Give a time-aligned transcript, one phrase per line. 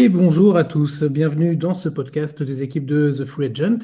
[0.00, 3.80] Et bonjour à tous, bienvenue dans ce podcast des équipes de The Free Agent.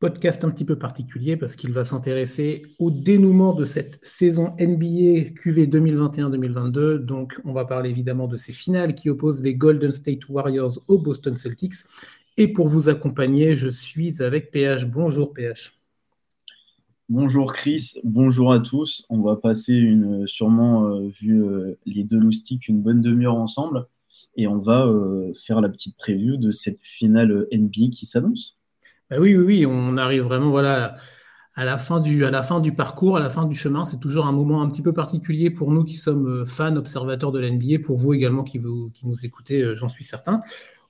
[0.00, 5.34] Podcast un petit peu particulier parce qu'il va s'intéresser au dénouement de cette saison NBA
[5.36, 6.94] QV 2021-2022.
[7.04, 10.96] Donc, on va parler évidemment de ces finales qui opposent les Golden State Warriors aux
[10.96, 11.74] Boston Celtics.
[12.38, 14.86] Et pour vous accompagner, je suis avec PH.
[14.86, 15.78] Bonjour PH.
[17.10, 19.04] Bonjour Chris, bonjour à tous.
[19.10, 23.86] On va passer une, sûrement, euh, vu euh, les deux loustiques, une bonne demi-heure ensemble
[24.36, 28.58] et on va euh, faire la petite preview de cette finale NBA qui s'annonce.
[29.10, 30.96] Bah oui, oui, oui, on arrive vraiment voilà,
[31.54, 32.22] à, la fin du,
[32.74, 33.84] parcours, à la fin du chemin.
[33.84, 37.32] C'est toujours un moment un petit peu particulier pour nous qui sommes euh, fans, observateurs
[37.32, 38.90] de l'NBA, pour vous également qui, nous
[39.24, 40.40] écoutez, euh, j'en suis certain.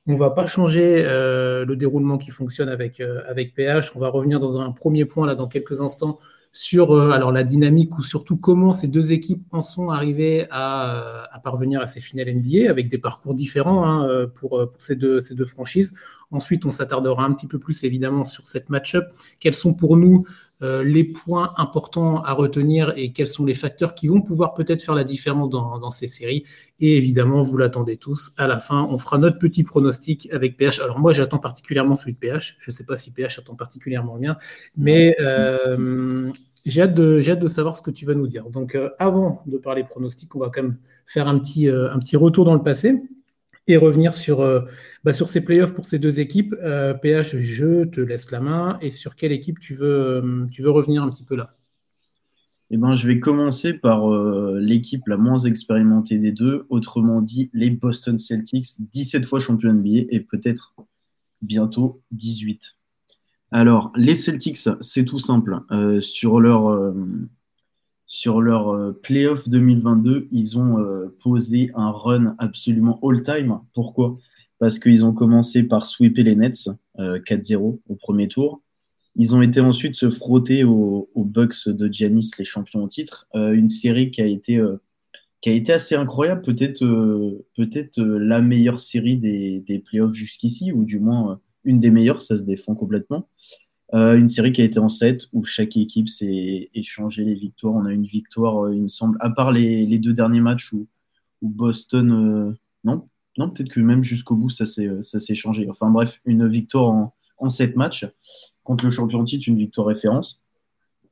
[0.07, 2.99] On ne va pas changer le déroulement qui fonctionne avec,
[3.29, 3.95] avec PH.
[3.95, 6.19] On va revenir dans un premier point là dans quelques instants
[6.59, 11.29] sur euh, alors la dynamique ou surtout comment ces deux équipes en sont arrivées à,
[11.31, 14.83] à parvenir à ces finales NBA avec des parcours différents hein, euh, pour, euh, pour,
[14.83, 15.95] ces, deux, ces deux franchises.
[16.33, 19.05] Ensuite, on s'attardera un petit peu plus évidemment sur cette match-up.
[19.39, 20.27] Quels sont pour nous
[20.61, 24.83] euh, les points importants à retenir et quels sont les facteurs qui vont pouvoir peut-être
[24.83, 26.45] faire la différence dans, dans, ces séries?
[26.81, 28.33] Et évidemment, vous l'attendez tous.
[28.37, 30.81] À la fin, on fera notre petit pronostic avec PH.
[30.81, 32.57] Alors moi, j'attends particulièrement celui de PH.
[32.59, 34.37] Je ne sais pas si PH attend particulièrement bien,
[34.77, 36.33] mais euh,
[36.69, 38.51] j'ai hâte, de, savoir ce que tu vas nous dire.
[38.51, 42.45] Donc, euh, avant de parler pronostic, on va quand même faire un petit, euh, retour
[42.45, 43.03] dans le passé
[43.67, 44.61] et revenir sur, euh,
[45.05, 46.55] bah, ces playoffs pour ces deux équipes.
[47.03, 48.79] PH, je te laisse la main.
[48.83, 51.51] Et sur quelle équipe tu veux, tu veux revenir un petit peu là?
[52.71, 54.11] Eh ben, je vais commencer par
[54.59, 60.05] l'équipe la moins expérimentée des deux, autrement dit les Boston Celtics, 17 fois champion NBA
[60.11, 60.75] et peut-être
[61.41, 62.78] bientôt 18.
[63.51, 65.61] Alors, les Celtics, c'est tout simple.
[65.71, 66.93] Euh, sur leur, euh,
[68.27, 70.77] euh, playoff 2022, ils ont
[71.21, 73.61] posé un run absolument all-time.
[73.75, 74.19] Pourquoi?
[74.59, 78.63] Parce qu'ils ont commencé par sweeper les Nets 4-0 au premier tour.
[79.17, 83.29] Ils ont été ensuite se frotter aux, Bucks de Giannis, les champions au titre.
[83.35, 84.61] une série qui a été,
[85.41, 86.85] qui a été assez incroyable, peut-être
[87.57, 92.37] peut-être la meilleure série des, des playoffs jusqu'ici, ou du moins une des meilleures, ça
[92.37, 93.29] se défend complètement.
[93.95, 97.75] Euh, une série qui a été en 7 où chaque équipe s'est échangé les victoires.
[97.75, 100.87] On a une victoire, euh, il me semble, à part les, deux derniers matchs où,
[101.41, 102.11] Boston.
[102.13, 102.53] Euh,
[102.85, 103.09] non,
[103.39, 105.67] non peut-être que même jusqu'au bout, ça s'est changé.
[105.71, 108.07] Enfin bref, une victoire en, en 7 matchs
[108.63, 110.43] contre le champion titre, une victoire référence.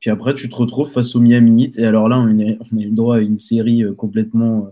[0.00, 1.78] Puis après, tu te retrouves face au Miami Heat.
[1.78, 4.68] Et alors là, on, est, on a eu droit à une série complètement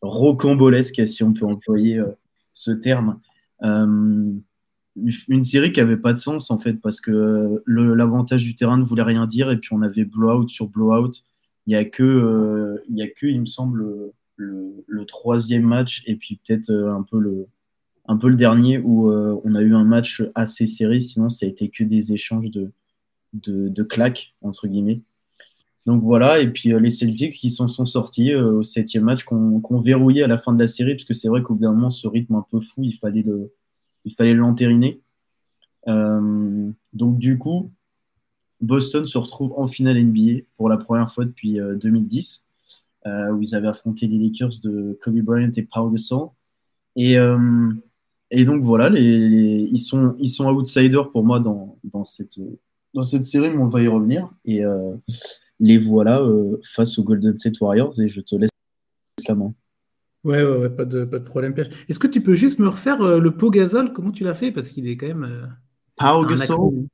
[0.00, 2.02] rocambolesque, si on peut employer
[2.54, 3.20] ce terme
[4.96, 8.84] une série qui avait pas de sens en fait parce que l'avantage du terrain ne
[8.84, 11.12] voulait rien dire et puis on avait blowout sur blowout.
[11.66, 16.02] Il y a que, euh, il y a que, il me semble, le, troisième match
[16.06, 17.46] et puis peut-être euh, un peu le,
[18.06, 20.98] un peu le dernier où euh, on a eu un match assez serré.
[20.98, 22.72] Sinon, ça a été que des échanges de,
[23.34, 25.02] de, de claques entre guillemets.
[25.84, 30.22] Donc voilà, et puis les Celtics qui s'en sont sortis au septième match, qu'on verrouillait
[30.22, 32.08] à la fin de la série, parce que c'est vrai qu'au bout d'un moment, ce
[32.08, 33.52] rythme un peu fou, il fallait le,
[34.04, 35.00] il fallait l'entériner.
[35.88, 37.70] Euh, donc du coup,
[38.60, 42.46] Boston se retrouve en finale NBA pour la première fois depuis 2010,
[43.06, 46.28] euh, euh, où ils avaient affronté les Lakers de Kobe Bryant et Paul Gasol.
[46.96, 47.16] Et,
[48.30, 52.38] et donc voilà, ils, sont, ils sont outsiders pour moi dans, dans, cette,
[52.94, 54.30] dans cette série, mais on va y revenir.
[54.44, 54.62] Et
[55.58, 56.22] les voilà
[56.62, 58.50] face aux Golden State Warriors, et je te laisse
[59.28, 59.54] la main.
[60.24, 61.54] Ouais, ouais, ouais, pas de, pas de problème.
[61.88, 63.92] Est-ce que tu peux juste me refaire euh, le pot gazole?
[63.92, 64.50] Comment tu l'as fait?
[64.50, 65.24] Parce qu'il est quand même.
[65.24, 65.46] Euh,
[65.96, 66.86] Pau Gasol.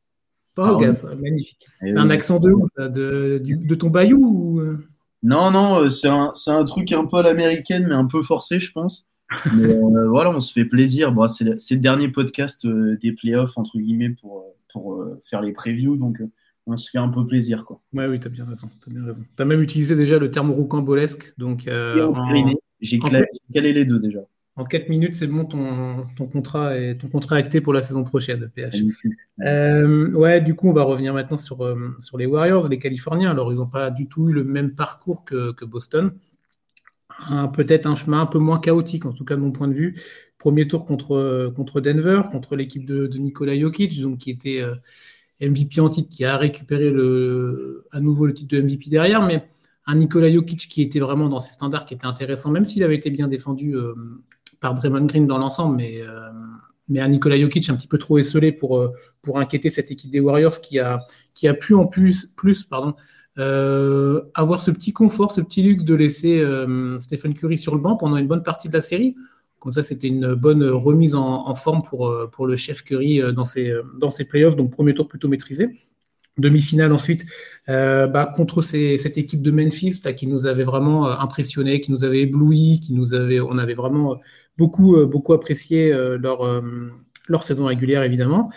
[0.56, 1.68] Pau Gasol, magnifique.
[1.82, 2.52] Eh c'est un accent de
[2.88, 4.78] de, de, ton bayou euh?
[5.22, 8.72] Non, non, c'est un, un, truc un peu à l'américaine, mais un peu forcé, je
[8.72, 9.06] pense.
[9.54, 11.12] Mais voilà, on se fait plaisir.
[11.12, 15.96] Bon, c'est le, dernier podcast des playoffs, entre guillemets, pour, pour faire les previews.
[15.96, 16.20] Donc,
[16.66, 17.64] on se fait un peu plaisir.
[17.64, 17.80] Quoi.
[17.92, 18.68] Ouais, oui, tu as bien raison.
[18.82, 18.92] Tu
[19.38, 21.32] as, même utilisé déjà le terme roucambolesque.
[21.38, 21.68] Donc,
[22.80, 24.20] j'ai calé les deux déjà.
[24.56, 28.04] En 4 minutes, c'est bon, ton, ton, contrat est, ton contrat acté pour la saison
[28.04, 28.82] prochaine, PH.
[29.42, 33.30] Euh, ouais, du coup, on va revenir maintenant sur, euh, sur les Warriors, les Californiens.
[33.30, 36.12] Alors, ils n'ont pas du tout eu le même parcours que, que Boston.
[37.54, 40.00] Peut-être un chemin un peu moins chaotique, en tout cas de mon point de vue.
[40.38, 44.74] Premier tour contre, contre Denver, contre l'équipe de, de Nikola Jokic, donc, qui était euh,
[45.40, 49.24] MVP en titre, qui a récupéré le, à nouveau le titre de MVP derrière.
[49.24, 49.48] Mais
[49.86, 52.96] un Nikola Jokic qui était vraiment dans ses standards, qui était intéressant, même s'il avait
[52.96, 53.94] été bien défendu euh,
[54.60, 56.30] par Draymond Green dans l'ensemble, mais, euh,
[56.88, 58.92] mais un Nikola Jokic un petit peu trop esselé pour, euh,
[59.34, 60.98] inquiéter cette équipe des Warriors qui a,
[61.34, 62.94] qui pu en plus, plus pardon,
[63.36, 66.44] avoir ce petit confort, ce petit luxe de laisser
[66.98, 69.14] Stephen Curry sur le banc pendant une bonne partie de la série.
[69.60, 73.72] Comme ça, c'était une bonne remise en, forme pour, pour le chef Curry dans ses,
[73.98, 74.56] dans ses playoffs.
[74.56, 75.78] Donc, premier tour plutôt maîtrisé.
[76.38, 77.24] Demi-finale ensuite
[77.66, 82.80] bah, contre cette équipe de Memphis qui nous avait vraiment impressionné, qui nous avait ébloui,
[82.80, 84.18] qui nous avait, on avait vraiment
[84.56, 88.50] beaucoup, beaucoup apprécié leur, saison régulière évidemment.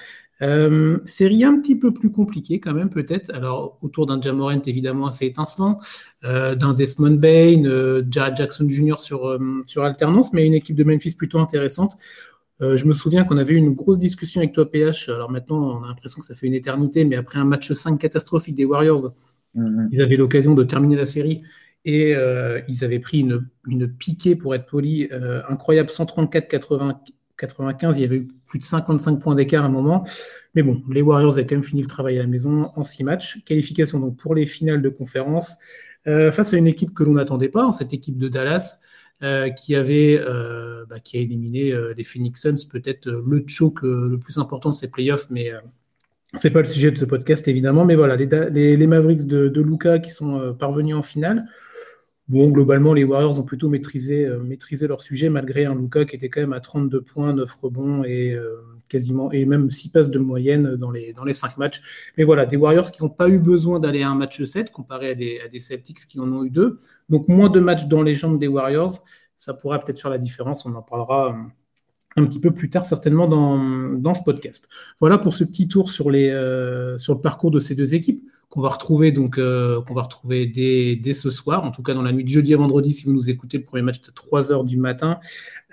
[0.43, 3.33] Euh, série un petit peu plus compliquée quand même peut-être.
[3.33, 5.79] Alors autour d'un Jamorant évidemment assez étincelant,
[6.25, 8.95] euh, d'un Desmond Bain, euh, Jared Jackson Jr.
[8.99, 11.97] sur alternance, mais une équipe de Memphis plutôt intéressante.
[12.61, 15.09] Je me souviens qu'on avait eu une grosse discussion avec toi PH.
[15.09, 17.99] Alors maintenant on a l'impression que ça fait une éternité, mais après un match 5
[17.99, 19.13] catastrophique des Warriors,
[19.55, 19.89] mm-hmm.
[19.91, 21.43] ils avaient l'occasion de terminer la série
[21.83, 22.15] et
[22.69, 25.09] ils avaient pris une, une piquée pour être poli
[25.49, 26.95] incroyable 134-80
[27.37, 30.05] 95, il y avait eu plus de 55 points d'écart à un moment.
[30.55, 33.03] Mais bon, les Warriors avaient quand même fini le travail à la maison en six
[33.03, 33.43] matchs.
[33.45, 35.57] Qualification donc pour les finales de conférence
[36.07, 38.81] euh, face à une équipe que l'on n'attendait pas, cette équipe de Dallas.
[39.23, 44.17] Euh, qui avait euh, bah, qui a éliminé les Phoenix Suns, peut-être le choke le
[44.17, 45.51] plus important de ces playoffs, mais
[46.35, 47.85] c'est pas le sujet de ce podcast évidemment.
[47.85, 51.45] Mais voilà, les, les, Mavericks de, de Luca qui sont parvenus en finale.
[52.29, 56.15] Bon, globalement, les Warriors ont plutôt maîtrisé, euh, maîtrisé leur sujet, malgré un Luca qui
[56.15, 58.55] était quand même à 32 points, 9 rebonds et euh,
[58.87, 61.81] quasiment et même 6 passes de moyenne dans les, dans les 5 matchs.
[62.17, 65.11] Mais voilà, des Warriors qui n'ont pas eu besoin d'aller à un match 7 comparé
[65.11, 66.79] à des, Celtics qui en ont eu deux.
[67.09, 69.03] Donc moins de matchs dans les jambes des Warriors,
[69.37, 70.65] ça pourra peut-être faire la différence.
[70.65, 74.69] On en parlera euh, un petit peu plus tard certainement dans, ce podcast.
[74.99, 76.11] Voilà pour ce petit tour sur, sur
[77.15, 81.13] le parcours de ces deux équipes qu'on va retrouver donc euh, qu'on va retrouver dès,
[81.15, 83.31] ce soir, en tout cas dans la nuit de jeudi à vendredi si vous nous
[83.31, 85.19] écoutez le premier match de 3 heures du matin.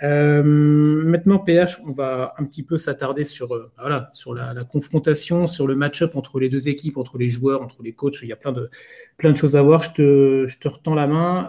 [0.03, 5.47] Euh, maintenant PH, on va un petit peu s'attarder sur euh, voilà sur la, confrontation,
[5.47, 8.23] sur le match-up entre les deux équipes, entre les joueurs, entre les coachs.
[8.23, 8.71] Il y a plein de
[9.19, 9.83] plein de choses à voir.
[9.83, 11.49] Je te, je te retends la main.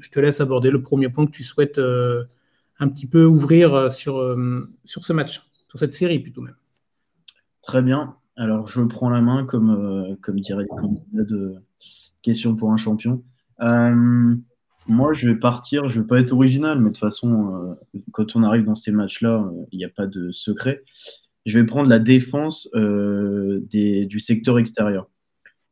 [0.00, 4.36] je te laisse aborder le premier point que tu souhaites un petit peu ouvrir sur
[4.86, 6.56] sur ce match, sur cette série plutôt même.
[7.60, 8.16] Très bien.
[8.40, 11.56] Alors, je prends la main, comme, euh, comme diraient les candidats de
[12.22, 13.22] question pour un champion.
[13.60, 14.34] Euh,
[14.88, 18.00] moi, je vais partir, je ne vais pas être original, mais de toute façon, euh,
[18.14, 20.82] quand on arrive dans ces matchs-là, il n'y a pas de secret.
[21.44, 25.10] Je vais prendre la défense des, du secteur extérieur.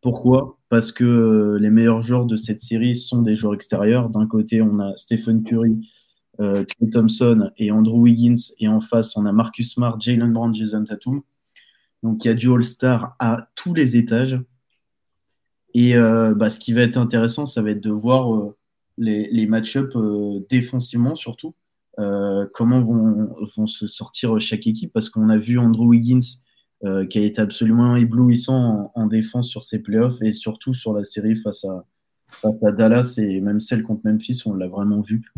[0.03, 0.59] Pourquoi?
[0.69, 4.11] Parce que les meilleurs joueurs de cette série sont des joueurs extérieurs.
[4.11, 5.91] D'un côté, on a Stephen Curry,
[6.39, 10.85] Clay Thompson et Andrew Wiggins, et en face, on a Marcus Smart, Jalen Brown, Jason
[10.85, 11.23] Tatum.
[12.03, 14.39] Donc il y a du All-Star à tous les étages.
[15.75, 18.57] Et euh, bah, ce qui va être intéressant, ça va être de voir euh,
[18.97, 21.55] les, match-ups euh, défensivement surtout.
[22.55, 26.39] comment vont, vont, se sortir chaque équipe parce qu'on a vu Andrew Wiggins
[27.11, 31.35] qui a été absolument éblouissant en, défense sur ses playoffs et surtout sur la série
[31.35, 31.85] face à,
[32.31, 35.33] face à Dallas et même celle contre Memphis, on l'a vraiment vu.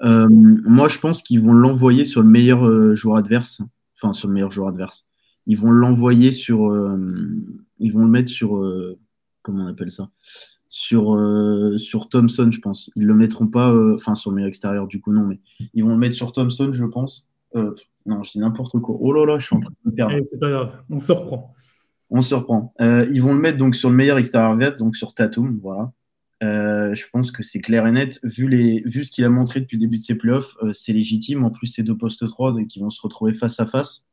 [0.00, 3.60] moi, je pense qu'ils vont l'envoyer sur le meilleur joueur adverse,
[3.96, 5.09] enfin sur le meilleur joueur adverse
[5.46, 6.70] ils vont l'envoyer sur.
[6.70, 6.98] Euh,
[7.78, 8.56] ils vont le mettre sur.
[8.56, 8.98] Euh,
[9.42, 10.10] comment on appelle ça?
[10.68, 12.90] Sur, euh, sur Thompson, je pense.
[12.94, 13.74] Ils le mettront pas.
[13.94, 15.40] Enfin, sur le meilleur extérieur, du coup, non, mais
[15.74, 17.28] ils vont le mettre sur Thompson, je pense.
[17.54, 18.96] non, je dis n'importe quoi.
[19.00, 20.14] Oh là là, je suis en train de me perdre.
[20.22, 21.54] c'est pas grave, on se reprend.
[22.10, 22.72] On se reprend.
[22.78, 25.92] ils vont le mettre donc sur le meilleur extérieur vert, donc sur Tatum, voilà.
[26.40, 28.20] je pense que c'est clair et net.
[28.22, 31.44] Vu, les, vu ce qu'il a montré depuis le début de ses playoffs, c'est légitime.
[31.44, 34.06] En plus, c'est deux postes 3 qui vont se retrouver face à face.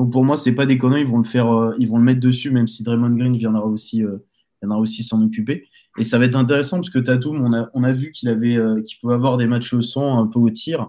[0.00, 2.20] Donc pour moi, c'est pas déconnant, ils vont le faire, euh, ils vont le mettre
[2.20, 4.16] dessus, même si Draymond Green viendra aussi, euh,
[4.62, 5.68] viendra aussi s'en occuper.
[5.98, 8.56] Et ça va être intéressant parce que Tatum, on a, on a vu qu'il avait,
[8.56, 10.88] euh, qu'il pouvait avoir des matchs au son un peu au tir.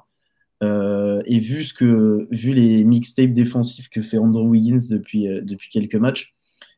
[0.61, 5.95] et vu ce que, vu les mixtapes défensifs que fait Andrew Wiggins depuis, depuis quelques
[5.95, 6.33] matchs,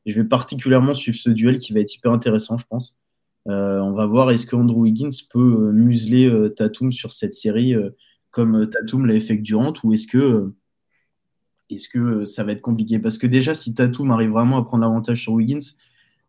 [0.08, 2.98] je vais particulièrement suivre ce duel qui va être hyper intéressant, je pense.
[3.46, 7.76] on va voir est-ce que Andrew Wiggins peut museler Tatum sur cette série
[8.32, 10.52] comme Tatum l'a fait avec Durant ou est-ce que
[11.70, 13.00] est-ce que euh, ça va être compliqué?
[13.00, 15.76] Parce que déjà, si Tatum arrive vraiment à prendre l'avantage sur Wiggins,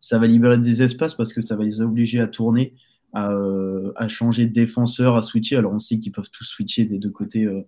[0.01, 2.75] ça va libérer des espaces parce que ça va les obliger à tourner,
[3.13, 5.57] à, euh, changer de défenseur, à switcher.
[5.57, 7.45] Alors on sait qu'ils peuvent tous switcher des deux côtés.
[7.45, 7.63] Euh,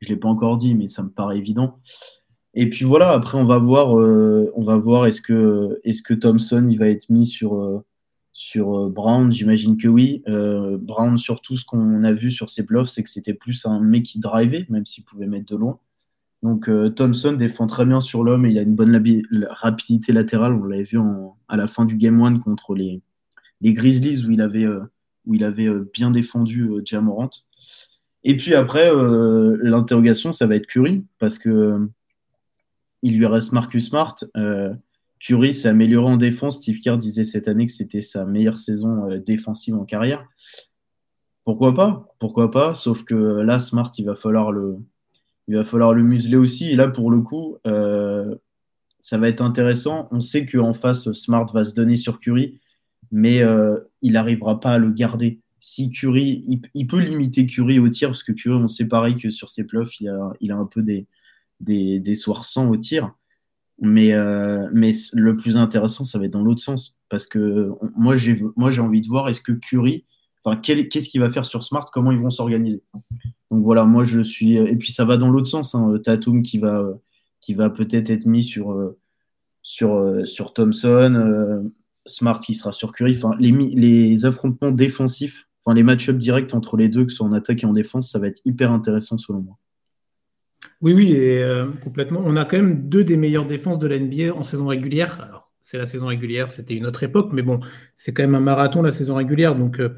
[0.00, 1.78] je ne l'ai pas encore dit, mais ça me paraît évident.
[2.54, 6.78] Et puis voilà, après on va voir, on va voir est-ce que, est Thompson il
[6.78, 7.82] va être mis sur,
[8.32, 9.30] sur Brown?
[9.30, 10.22] J'imagine que oui.
[10.26, 14.04] Brown, surtout ce qu'on a vu sur ses bluffs, c'est que c'était plus un mec
[14.04, 15.78] qui drivait, même s'il pouvait mettre de loin.
[16.46, 19.02] Donc euh, Thompson défend très bien sur l'homme et il a une bonne
[19.48, 20.52] rapidité latérale.
[20.52, 20.96] On l'avait vu
[21.48, 23.02] à la fin du Game 1 contre les,
[23.60, 24.80] Grizzlies où il avait, euh,
[25.26, 27.30] où il avait euh, bien défendu Jamorant.
[28.22, 28.92] Et puis après,
[29.60, 31.88] l'interrogation, ça va être Curry parce que
[33.02, 34.16] il lui reste Marcus Smart.
[35.20, 36.56] Curry s'est amélioré en défense.
[36.56, 40.26] Steve Kerr disait cette année que c'était sa meilleure saison défensive en carrière.
[41.44, 42.08] Pourquoi pas?
[42.18, 42.74] Pourquoi pas?
[42.74, 44.78] Sauf que là, Smart, il va falloir le,
[45.48, 46.70] il va falloir le museler aussi.
[46.70, 48.34] Et là, pour le coup, euh,
[49.00, 50.08] ça va être intéressant.
[50.10, 52.60] On sait qu'en face, Smart va se donner sur Curry,
[53.12, 55.40] mais euh, il n'arrivera pas à le garder.
[55.60, 59.30] Si Curry, il, peut limiter Curry au tir, parce que Curry, on sait pareil que
[59.30, 61.06] sur ses bluffs, il a, un peu des,
[61.60, 63.12] des, soirs sans au tir.
[63.80, 66.96] Mais, euh, le plus intéressant, ça va être dans l'autre sens.
[67.08, 70.04] Parce que moi, j'ai envie de voir est-ce que Curry,
[70.44, 72.82] enfin, qu'est-ce qu'il va faire sur Smart, comment ils vont s'organiser?
[73.50, 74.56] Donc voilà, moi je suis.
[74.56, 75.74] Et puis ça va dans l'autre sens.
[75.74, 76.84] Hein, Tatum qui va,
[77.40, 78.94] qui va peut-être être mis sur,
[79.66, 81.62] sur, Thompson, euh,
[82.04, 83.18] Smart qui sera sur Curry.
[83.40, 87.64] Les, affrontements défensifs, enfin les match-ups directs entre les deux, que ce soit en attaque
[87.64, 89.58] et en défense, ça va être hyper intéressant selon moi.
[90.80, 92.22] Oui, oui, et euh, complètement.
[92.24, 95.20] On a quand même deux des meilleures défenses de la NBA en saison régulière.
[95.20, 97.58] Alors, c'est la saison régulière, c'était une autre époque, mais bon,
[97.96, 99.56] c'est quand même un marathon la saison régulière.
[99.56, 99.96] Donc, euh,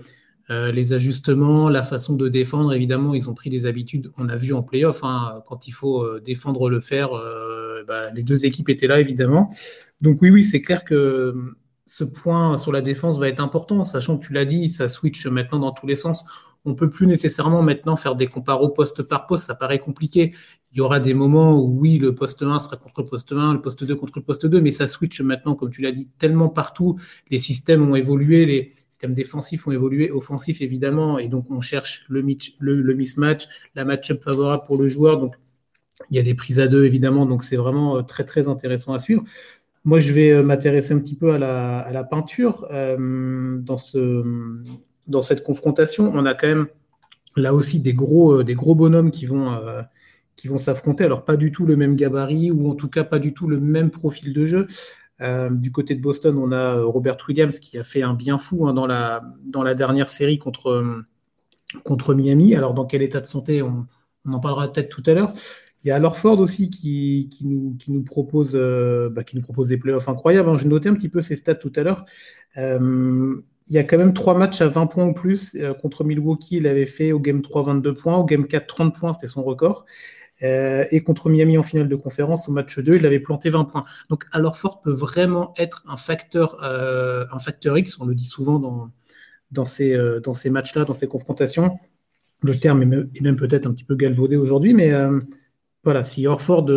[0.50, 4.10] euh, les ajustements, la façon de défendre, évidemment, ils ont pris des habitudes.
[4.16, 7.10] On a vu en playoff, hein, quand il faut défendre le faire,
[7.86, 9.50] bah, les deux équipes étaient là, évidemment.
[10.00, 11.34] Donc, oui, oui, c'est clair que
[11.88, 15.26] ce point sur la défense va être important, sachant que tu l'as dit, ça switch
[15.26, 16.26] maintenant dans tous les sens
[16.64, 20.34] on peut plus nécessairement maintenant faire des comparos poste par poste, ça paraît compliqué.
[20.72, 23.54] Il y aura des moments où oui, le poste 1 sera contre le poste 1,
[23.54, 26.08] le poste 2 contre le poste 2, mais ça switch maintenant, comme tu l'as dit,
[26.18, 26.98] tellement partout.
[27.30, 32.04] Les systèmes ont évolué, les systèmes défensifs ont évolué, offensifs évidemment, et donc on cherche
[32.08, 35.18] le, mismatch, la match-up favorable pour le joueur.
[35.18, 35.36] Donc
[36.10, 38.94] il y a des prises à deux évidemment, donc c'est vraiment euh, très très intéressant
[38.94, 39.24] à suivre.
[39.84, 44.22] Moi, je vais euh, m'intéresser un petit peu à la, peinture euh, dans ce
[45.08, 46.66] dans cette confrontation, on a quand même
[47.36, 49.82] là aussi des gros, euh, des gros bonhommes qui vont, euh,
[50.46, 51.04] vont s'affronter.
[51.04, 53.58] Alors, pas du tout le même gabarit, ou en tout cas pas du tout le
[53.58, 54.66] même profil de jeu.
[55.20, 58.68] Euh, du côté de Boston, on a Robert Williams qui a fait un bien fou
[58.68, 61.04] hein, dans, la, dans la dernière série contre,
[61.82, 62.54] contre Miami.
[62.54, 63.86] Alors, dans quel état de santé on,
[64.26, 65.32] en parlera peut-être tout à l'heure.
[65.84, 68.52] Il y a Ford aussi qui, qui, nous, qui, nous propose,
[69.10, 70.48] bah, qui nous propose des playoffs incroyables.
[70.48, 70.58] Hein.
[70.58, 72.04] Je notais un petit peu ses stats tout à l'heure
[73.68, 75.54] il y a quand même trois matchs à 20 points ou plus.
[75.54, 78.94] Euh, contre Milwaukee, il avait fait au Game 3 22 points, au Game 4 30
[78.94, 79.84] points, c'était son record.
[80.42, 83.64] Euh, et contre Miami en finale de conférence, au match 2, il avait planté 20
[83.64, 83.84] points.
[84.08, 88.58] Donc Ford peut vraiment être un facteur, euh, un facteur X, on le dit souvent
[89.50, 89.98] dans, ces,
[90.34, 91.78] ces matchs-là, dans ces confrontations.
[92.42, 94.92] Le terme est même, peut-être un petit peu galvaudé aujourd'hui, mais
[95.82, 96.70] voilà, si Orford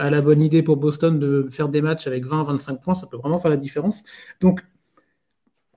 [0.00, 3.16] a la bonne idée pour Boston de faire des matchs avec 20-25 points, ça peut
[3.16, 4.02] vraiment faire la différence.
[4.40, 4.60] Donc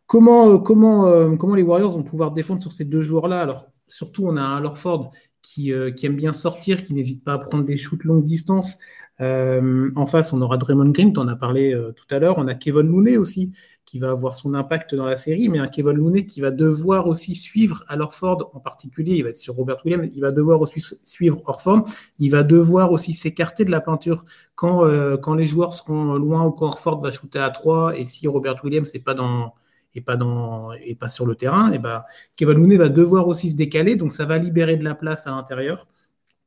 [0.08, 0.58] Comment, euh,
[1.06, 3.42] euh, comment les Warriors vont pouvoir défendre sur ces deux joueurs-là?
[3.42, 5.12] Alors, surtout, on a un Lorford
[5.42, 8.80] qui, euh, qui, aime bien sortir, qui n'hésite pas à prendre des shoots longue distance.
[9.20, 12.38] en face, on aura Draymond Green, tu en as parlé tout à l'heure.
[12.38, 15.68] On a Kevin Looney aussi, qui va avoir son impact dans la série, mais un
[15.68, 19.16] Kevin Looney qui va devoir aussi suivre à Lorford en particulier.
[19.16, 21.86] Il va être sur Robert Williams, il va devoir aussi suivre Orford.
[22.20, 24.24] Il va devoir aussi s'écarter de la peinture
[24.56, 24.84] quand,
[25.22, 28.64] quand les joueurs seront loin ou quand Orford va shooter à 3 et si Robert
[28.64, 29.54] Williams n'est pas dans
[29.98, 34.14] et pas, sur le terrain, et bah, Kevin Looney va devoir aussi se décaler, donc
[34.14, 35.88] ça va libérer de la place à l'intérieur.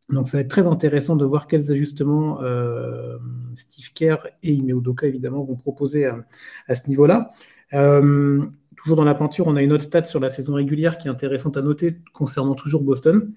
[0.09, 3.19] Donc ça va être très intéressant de voir quels ajustements euh,
[3.57, 7.31] Steve Kerr et Ime Udoka évidemment vont proposer à, ce niveau-là.
[7.75, 8.45] Euh,
[8.77, 11.11] toujours dans la peinture, on a une autre stat sur la saison régulière qui est
[11.11, 13.33] intéressante à noter concernant toujours Boston.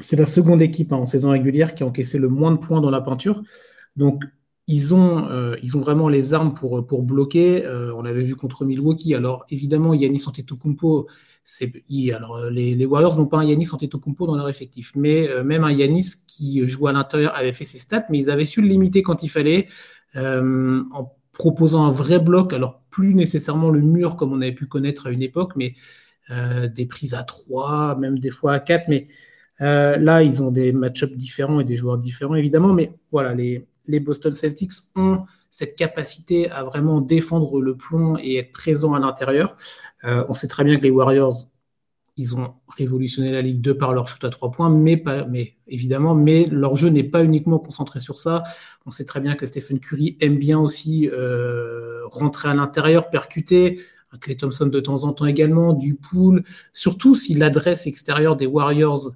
[0.00, 2.80] C'est la seconde équipe hein, en saison régulière qui a encaissé le moins de points
[2.80, 3.42] dans la peinture.
[3.96, 4.24] Donc
[4.70, 7.64] ils ont, euh, ils ont vraiment les armes pour, pour bloquer.
[7.64, 9.16] Euh, on l'avait vu contre Milwaukee.
[9.16, 11.08] Alors évidemment, Yanis Antetokounmpo,
[11.44, 11.72] c'est,
[12.14, 15.72] alors les, Warriors n'ont pas un Yanis Antetokounmpo dans leur effectif, mais euh, même un
[15.72, 19.02] Yanis qui joue à l'intérieur avait fait ses stats, mais ils avaient su le limiter
[19.02, 19.66] quand il fallait,
[20.14, 22.52] en proposant un vrai bloc.
[22.52, 25.74] Alors plus nécessairement le mur comme on avait pu connaître à une époque, mais
[26.28, 29.08] des prises à 3, même des fois à 4, mais
[29.58, 32.72] là, ils ont des match-ups différents et des joueurs différents, évidemment.
[32.72, 38.36] Mais voilà, les, les Boston Celtics ont cette capacité à vraiment défendre le plomb et
[38.36, 39.56] être présent à l'intérieur.
[40.04, 41.48] Euh, on sait très bien que les Warriors,
[42.16, 45.02] ils ont révolutionné la Ligue 2 par leur shoot à trois points, mais,
[45.66, 48.44] évidemment, mais leur jeu n'est pas uniquement concentré sur ça.
[48.86, 53.80] On sait très bien que Stephen Curry aime bien aussi euh, rentrer à l'intérieur, percuter.
[54.20, 56.42] Clay Thompson de temps en temps également, du pool,
[56.72, 59.12] surtout si l'adresse extérieure des Warriors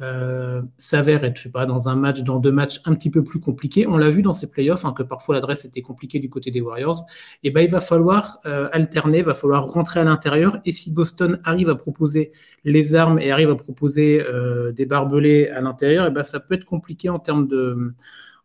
[0.00, 3.86] euh, s'avère être, pas, dans un match, dans deux matchs un petit peu plus compliqués.
[3.86, 6.60] On l'a vu dans ces playoffs, hein, que parfois l'adresse était compliquée du côté des
[6.60, 7.04] Warriors.
[7.42, 10.60] Et ben, il va falloir euh, alterner, il va falloir rentrer à l'intérieur.
[10.64, 12.32] Et si Boston arrive à proposer
[12.64, 16.54] les armes et arrive à proposer euh, des barbelés à l'intérieur, et ben, ça peut
[16.54, 17.94] être compliqué en termes de,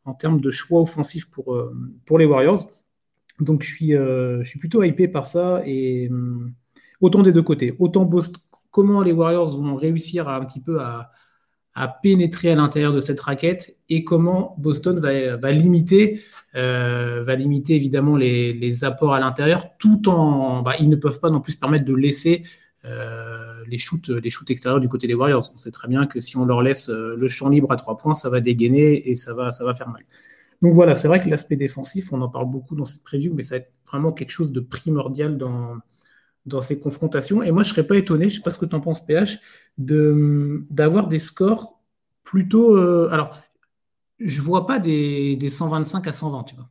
[0.05, 1.55] en termes de choix offensifs pour,
[2.05, 2.67] pour les Warriors.
[3.39, 5.61] Donc, je suis, je suis plutôt hypé par ça.
[5.65, 6.09] Et
[6.99, 8.41] autant des deux côtés, autant Boston
[8.71, 11.11] comment les Warriors vont réussir à un petit peu à,
[12.01, 16.21] pénétrer à l'intérieur de cette raquette et comment Boston va, limiter,
[16.55, 21.41] euh, limiter évidemment les, apports à l'intérieur, tout en, bah, ils ne peuvent pas non
[21.41, 22.43] plus se permettre de laisser
[22.85, 25.49] euh, les shoots, les shoots extérieurs du côté des Warriors.
[25.53, 27.97] On sait très bien que si on leur laisse euh, le champ libre à trois
[27.97, 30.03] points, ça va dégainer et ça va, ça va faire mal.
[30.61, 33.43] Donc voilà, c'est vrai que l'aspect défensif, on en parle beaucoup dans cette preview, mais
[33.43, 35.77] ça va être vraiment quelque chose de primordial dans,
[36.45, 37.41] dans ces confrontations.
[37.43, 38.81] Et moi, je ne serais pas étonné, je ne sais pas ce que tu en
[38.81, 39.39] penses, PH,
[39.77, 41.79] d'avoir des scores
[42.23, 42.75] plutôt.
[42.75, 43.37] Euh, alors,
[44.19, 46.69] je ne vois pas des, 125 à 120, tu vois.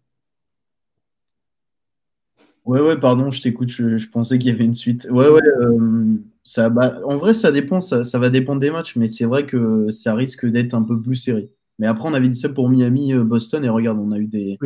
[2.64, 5.09] Ouais, ouais, pardon, je t'écoute, je, pensais qu'il y avait une suite.
[5.11, 6.14] Ouais, ouais, euh,
[6.45, 9.91] ça, bah, en vrai, ça dépend, ça, va dépendre des matchs, mais c'est vrai que
[9.91, 11.50] ça risque d'être un peu plus serré.
[11.81, 14.26] Mais après, on avait dit ça pour Miami, euh, Boston, et regarde, on a eu
[14.26, 14.59] des,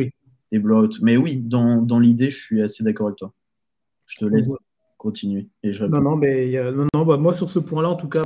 [0.51, 0.99] des blowouts.
[1.01, 3.33] Mais oui, dans, l'idée, je suis assez d'accord avec toi.
[4.05, 4.47] Je te laisse
[4.97, 5.47] continuer.
[5.63, 6.53] Et je non, non, mais
[6.93, 8.23] non, bah, moi, sur ce point-là, en tout cas,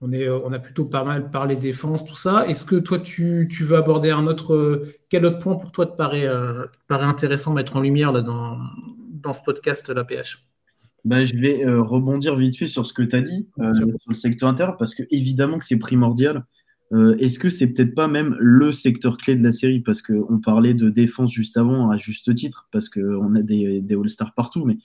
[0.00, 2.46] on, est, on a plutôt pas mal parlé défense, tout ça.
[2.48, 4.54] Est-ce que toi, tu, veux aborder un autre.
[4.54, 8.22] Euh, quel autre point pour toi te paraît, euh, paraît intéressant mettre en lumière là,
[8.22, 8.58] dans,
[9.22, 10.46] dans ce podcast, la PH
[11.04, 14.48] bah, je vais rebondir vite fait sur ce que tu as dit sur le secteur
[14.48, 16.46] intérieur, parce que évidemment que c'est primordial.
[16.92, 19.80] Euh, est-ce que c'est peut-être pas même le secteur clé de la série?
[19.80, 24.34] Parce qu'on parlait de défense juste avant, à juste titre, parce qu'on a des, All-Stars
[24.34, 24.78] partout, mais,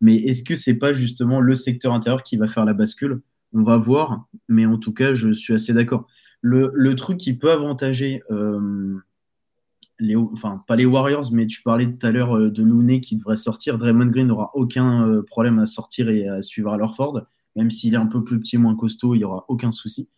[0.00, 3.20] mais est-ce que c'est pas justement le secteur intérieur qui va faire la bascule?
[3.52, 6.06] On va voir, mais en tout cas, je suis assez d'accord.
[6.40, 8.96] Le, truc qui peut avantager, euh,
[9.98, 13.16] les, enfin pas les Warriors, mais tu parlais tout à l'heure euh, de Looney qui
[13.16, 13.78] devrait sortir.
[13.78, 17.22] Draymond Green n'aura aucun problème à sortir et à suivre à Lorford,
[17.56, 20.08] même s'il est un peu plus petit, moins costaud, il n'y aura aucun souci.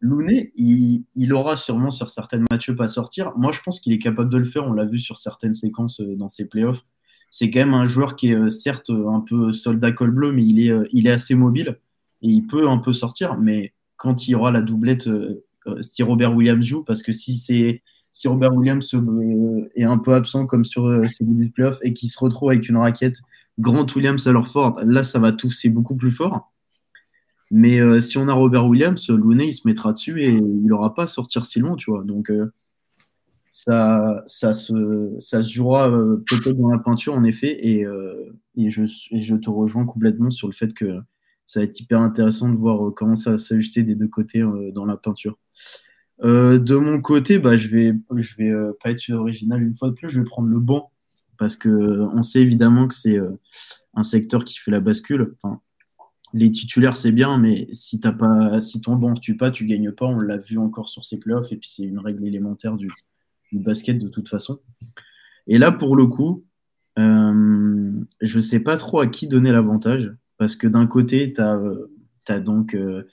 [0.00, 3.32] Looney, il, aura sûrement sur certaines matchs à sortir.
[3.36, 4.66] Moi, je pense qu'il est capable de le faire.
[4.66, 6.84] On l'a vu sur certaines séquences euh, dans ses playoffs.
[7.30, 10.44] C'est quand même un joueur qui est euh, certes un peu soldat col bleu, mais
[10.44, 11.78] il est, euh, il est assez mobile
[12.22, 13.36] et il peut un peu sortir.
[13.38, 15.08] Mais quand il y aura la doublette,
[15.80, 18.94] si Robert Williams joue, parce que si c'est si Robert Williams
[19.74, 22.66] est un peu absent comme sur ses débuts de playoffs et qu'il se retrouve avec
[22.68, 23.18] une raquette
[23.58, 26.50] Grant Williams leur fort, là ça va tousser beaucoup plus fort.
[27.50, 30.94] Mais euh, si on a Robert Williams, Looney, il se mettra dessus et il n'aura
[30.94, 32.02] pas à sortir si loin, tu vois.
[32.02, 32.52] Donc, euh,
[33.56, 37.56] ça, se, ça jouera euh, peut-être dans la peinture, en effet.
[37.66, 37.86] Et,
[38.56, 41.00] et, je, te rejoins complètement sur le fait que
[41.46, 44.84] ça va être hyper intéressant de voir comment ça va s'ajuster des deux côtés dans
[44.84, 45.38] la peinture.
[46.22, 50.10] de mon côté, bah, je vais, je vais pas être original une fois de plus,
[50.10, 50.90] je vais prendre le banc
[51.38, 51.68] parce que
[52.12, 53.18] on sait évidemment que c'est
[53.94, 55.34] un secteur qui fait la bascule.
[56.34, 59.64] Les titulaires, c'est bien, mais si, as pas, si ton banc ne tue pas, tu
[59.64, 60.06] gagnes pas.
[60.06, 62.90] On l'a vu encore sur ces playoffs, et puis c'est une règle élémentaire du,
[63.52, 64.58] basket de toute façon.
[65.46, 66.44] Et là, pour le coup,
[66.98, 71.40] euh, je ne sais pas trop à qui donner l'avantage, parce que d'un côté, tu
[71.40, 71.60] as,
[72.28, 73.04] as, donc euh,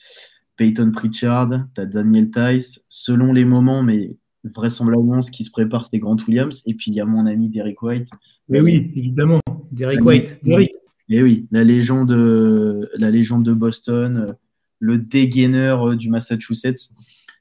[0.58, 5.86] Peyton Pritchard, tu as Daniel Tice, selon les moments, mais vraisemblablement ce qui se prépare,
[5.86, 8.10] c'est Grant Williams, et puis il y a mon ami Derek White.
[8.50, 9.40] Mais oui, évidemment,
[9.72, 10.40] Derek White.
[10.44, 10.72] Derek,
[11.10, 14.36] et oui, la légende, la légende de Boston,
[14.80, 16.90] le dégaineur euh, du Massachusetts,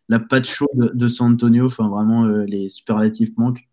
[0.09, 3.69] la patte de San Antonio, enfin vraiment euh, les superlatifs manquent.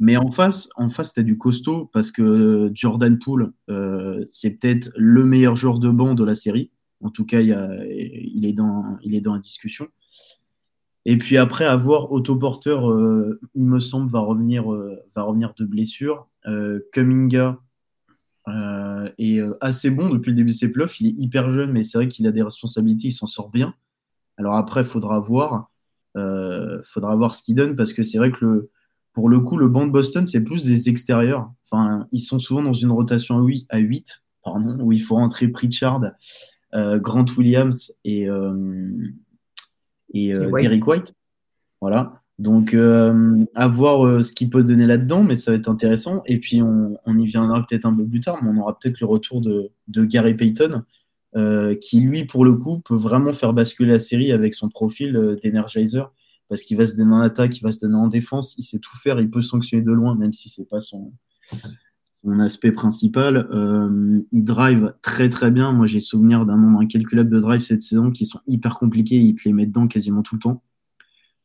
[0.00, 4.90] Mais en face, en face, as du costaud parce que Jordan Poole, euh, c'est peut-être
[4.96, 6.70] le meilleur joueur de banc de la série.
[7.00, 9.88] En tout cas, il, est, dans, il est dans la discussion.
[11.04, 12.84] Et puis après, avoir autoporteur,
[13.54, 14.64] il me semble, va revenir,
[15.14, 16.28] va revenir de blessure.
[18.48, 21.00] Euh, euh, assez bon depuis le début de ses playoffs.
[21.00, 23.74] Il est hyper jeune, mais c'est vrai qu'il a des responsabilités, il s'en sort bien.
[24.36, 25.70] Alors après, il faudra voir,
[26.16, 28.70] euh, faudra voir ce qu'il donne parce que c'est vrai que le,
[29.12, 31.50] pour le coup, le banc de Boston, c'est plus des extérieurs.
[31.64, 35.14] Enfin, ils sont souvent dans une rotation à 8, à 8 pardon, où il faut
[35.14, 36.02] rentrer Pritchard,
[36.74, 38.26] euh, Grant Williams et,
[40.12, 41.14] et, Derek White.
[41.80, 42.24] Voilà.
[42.38, 46.22] Donc, euh, à voir euh, ce qu'il peut donner là-dedans, mais ça va être intéressant.
[46.26, 49.06] Et puis, on, y viendra peut-être un peu plus tard, mais on aura peut-être le
[49.06, 50.82] retour de, Gary Payton,
[51.36, 55.38] euh, qui, lui, pour le coup, peut vraiment faire basculer la série avec son profil
[55.42, 56.12] d'Energizer,
[56.48, 58.78] parce qu'il va se donner en attaque, il va se donner en défense, il sait
[58.78, 61.12] tout faire, il peut sanctionner de loin, même si c'est pas son,
[62.40, 63.48] aspect principal.
[64.32, 65.72] il drive très très bien.
[65.72, 69.34] Moi, j'ai souvenir d'un nombre incalculable de drives cette saison qui sont hyper compliqués, il
[69.34, 70.62] te les met dedans quasiment tout le temps.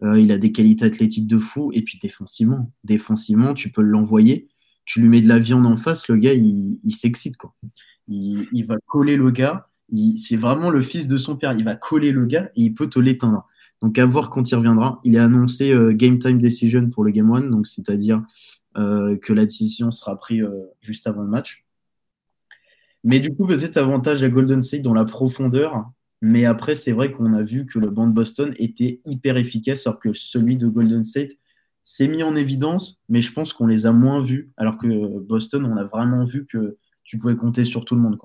[0.01, 1.71] Euh, il a des qualités athlétiques de fou.
[1.73, 4.47] Et puis défensivement, défensivement, tu peux l'envoyer.
[4.85, 7.35] Tu lui mets de la viande en face, le gars, il, s'excite.
[8.07, 9.68] Il, va coller le gars.
[10.17, 11.53] C'est vraiment le fils de son père.
[11.53, 13.47] Il va coller le gars et il peut te l'éteindre.
[13.81, 14.99] Donc à voir quand il reviendra.
[15.03, 18.23] Il est annoncé euh, game time decision pour le game one, donc c'est-à-dire
[18.77, 20.45] euh, que la décision sera prise
[20.81, 21.65] juste avant le match.
[23.03, 25.89] Mais du coup, peut-être avantage à Golden State dans la profondeur.
[26.21, 29.87] Mais après, c'est vrai qu'on a vu que le banc de Boston était hyper efficace,
[29.87, 31.31] alors que celui de Golden State
[31.81, 35.65] s'est mis en évidence, mais je pense qu'on les a moins vus, alors que Boston,
[35.65, 38.17] on a vraiment vu que tu pouvais compter sur tout le monde.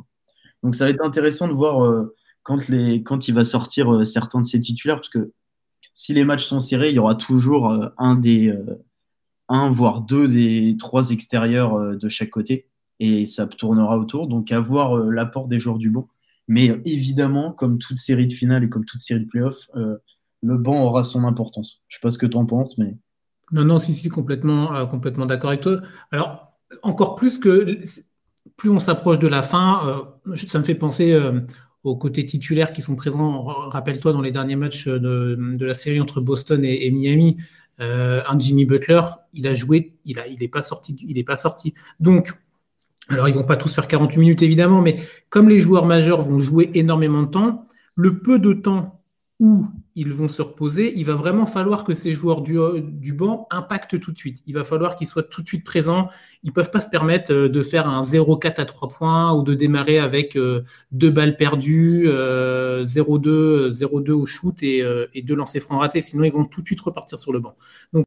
[0.65, 4.47] Donc ça va être intéressant de voir euh, quand, il va sortir euh, certains de
[4.47, 5.31] ses titulaires, parce que
[5.93, 8.53] si les matchs sont serrés, il y aura toujours euh, un des
[9.51, 12.67] un voire deux des trois extérieurs de chaque côté,
[12.99, 14.27] et ça tournera autour.
[14.27, 16.09] Donc à voir l'apport des joueurs du banc.
[16.49, 20.83] Mais évidemment, comme toute série de finale et comme toute série de playoffs, le banc
[20.83, 21.83] aura son importance.
[21.89, 22.97] Je ne sais pas ce que tu en penses, mais
[23.53, 25.83] non, non, si, si, complètement, complètement d'accord avec toi.
[26.11, 27.79] Alors, encore plus que
[28.57, 31.41] plus on s'approche de la fin, euh, ça me fait penser euh,
[31.83, 33.43] aux côtés titulaires qui sont présents.
[33.43, 37.37] Rappelle-toi, dans les derniers matchs de, la série entre Boston et, Miami,
[37.81, 39.03] euh, un Jimmy Butler,
[39.33, 41.75] il a joué, il n'est pas sorti, pas sorti.
[42.01, 42.33] Donc,
[43.09, 44.97] alors ils vont pas tous faire 48 minutes évidemment, mais
[45.29, 49.04] comme les joueurs majeurs vont jouer énormément de temps, le peu de temps
[49.41, 49.67] où
[49.97, 53.99] ils vont se reposer, il va vraiment falloir que ces joueurs du, du banc impactent
[53.99, 54.41] tout de suite.
[54.47, 56.09] Il va falloir qu'ils soient tout de suite présents.
[56.45, 59.43] Ils ne peuvent pas se permettre euh, de faire un 0-4 à 3 points ou
[59.43, 64.83] de démarrer avec euh, deux balles perdues, 0-2, euh, 0-2 au shoot et,
[65.23, 66.03] deux lancers francs ratés.
[66.03, 67.57] Sinon, ils vont tout de suite repartir sur le banc.
[67.93, 68.05] Donc,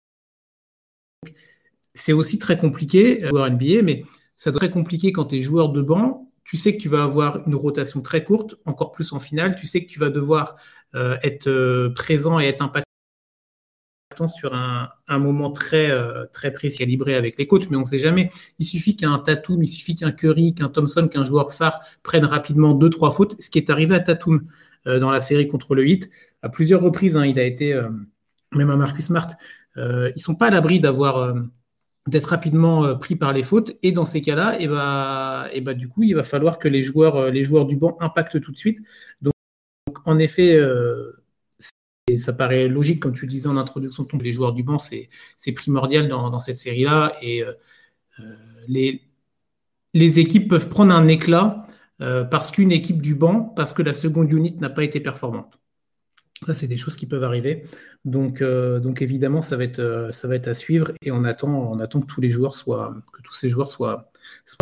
[1.94, 4.04] c'est aussi très compliqué, joueur NBA, mais
[4.36, 6.88] ça doit être très compliqué quand tu es joueur de banc tu sais que tu
[6.88, 9.58] vas avoir une rotation très courte, encore plus en finale.
[9.58, 10.56] Tu sais que tu vas devoir euh,
[10.94, 12.84] être euh, présent et être impactant
[14.28, 18.00] sur un, moment très, euh, très précis, calibré avec les coachs, mais on ne sait
[18.00, 18.32] jamais.
[18.58, 22.74] Il suffit qu'un Tatum, il suffit qu'un Curry, qu'un Thompson, qu'un joueur phare prenne rapidement
[22.74, 24.48] deux, trois fautes, ce qui est arrivé à Tatum
[24.86, 26.10] dans la série contre le Heat.
[26.42, 27.80] À plusieurs reprises, hein, il a été,
[28.54, 29.28] même à Marcus Smart,
[29.76, 29.82] ils
[30.16, 31.36] ne sont pas à l'abri d'avoir
[32.08, 33.78] d'être rapidement pris par les fautes.
[33.84, 36.58] Et dans ces cas-là, et eh bah, et eh bah, du coup, il va falloir
[36.58, 38.80] que les joueurs, les joueurs du banc impactent tout de suite.
[39.22, 39.34] Donc,
[40.08, 41.12] en effet, euh,
[42.18, 45.10] ça paraît logique, comme tu le disais en introduction, les joueurs du banc, c'est
[45.54, 47.18] primordial dans, cette série-là.
[47.22, 47.52] Et euh,
[48.22, 48.36] euh,
[49.94, 51.68] les, équipes peuvent prendre un éclat
[52.00, 55.60] parce qu'une équipe du banc, parce que la seconde unit n'a pas été performante.
[56.46, 57.66] Ça, c'est des choses qui peuvent arriver.
[58.06, 58.42] Donc,
[59.02, 62.56] évidemment, ça va, être, à suivre et on attend, on attend que tous les joueurs
[62.56, 64.10] soient, que tous ces joueurs soient,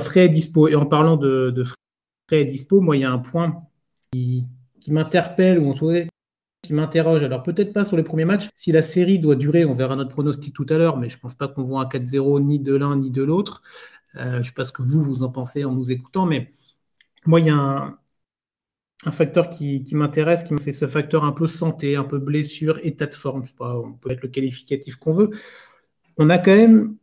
[0.01, 0.69] frais et dispo.
[0.69, 1.75] Et en parlant de, de frais
[2.31, 3.67] et dispo, moi, il y a un point
[4.11, 4.47] qui,
[4.85, 6.01] qui m'interpelle ou en tout cas
[6.61, 7.23] qui m'interroge.
[7.23, 8.49] Alors peut-être pas sur les premiers matchs.
[8.55, 11.33] Si la série doit durer, on verra notre pronostic tout à l'heure, mais je pense
[11.33, 13.63] pas qu'on voit un 4-0 ni de l'un ni de l'autre.
[14.15, 16.53] Euh, je sais pas ce que vous, vous en pensez en nous écoutant, mais
[17.25, 22.03] moi, il y a un, facteur qui, m'intéresse, c'est ce facteur un peu santé, un
[22.03, 23.43] peu blessure, état de forme.
[23.45, 25.31] Je sais pas, on peut être le qualificatif qu'on veut.
[26.17, 26.95] On a quand même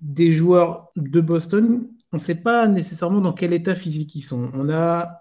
[0.00, 4.50] des joueurs de Boston, on ne sait pas nécessairement dans quel état physique ils sont.
[4.54, 5.20] On a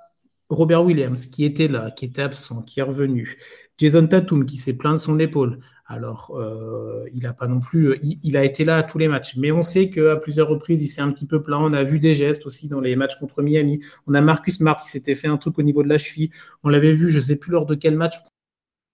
[0.50, 3.38] Robert Williams, qui était là, qui était absent, qui est revenu.
[3.78, 5.60] Jason Tatum, qui s'est plaint de son épaule.
[5.88, 9.36] Alors, euh, il a pas non plus, il, a été là à tous les matchs,
[9.38, 11.62] mais on sait qu'à plusieurs reprises, il s'est un petit peu plaint.
[11.62, 13.82] On a vu des gestes aussi dans les matchs contre Miami.
[14.08, 16.32] On a Marcus Smart qui s'était fait un truc au niveau de la cheville.
[16.64, 18.16] On l'avait vu, je sais plus lors de quel match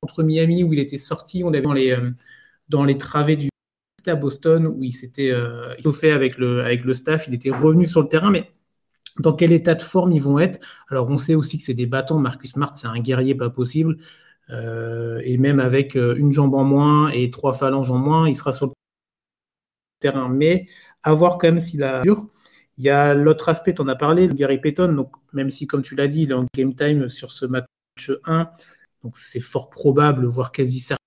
[0.02, 1.44] contre Miami où il était sorti.
[1.44, 2.12] On l'avait dans les euh,
[2.70, 3.50] dans les travées du
[4.08, 7.28] à Boston où il s'était euh, fait avec le avec le staff.
[7.28, 8.52] Il était revenu sur le terrain, mais
[9.20, 10.60] dans quel état de forme ils vont être.
[10.90, 12.20] Alors, on sait aussi que c'est des bâtons.
[12.20, 13.98] Marcus Smart, c'est un guerrier pas possible.
[14.50, 18.36] Euh, et même avec euh, une jambe en moins et trois phalanges en moins, il
[18.36, 18.74] sera sur le
[20.00, 20.30] terrain.
[20.30, 20.68] Mais
[21.04, 22.28] à voir quand même s'il a dur.
[22.78, 24.94] Il y a l'autre aspect, tu en as parlé, le Gary Payton.
[24.94, 27.66] Donc, même si, comme tu l'as dit, il est en game time sur ce match
[28.26, 28.50] 1,
[29.04, 31.01] donc c'est fort probable, voire quasi certain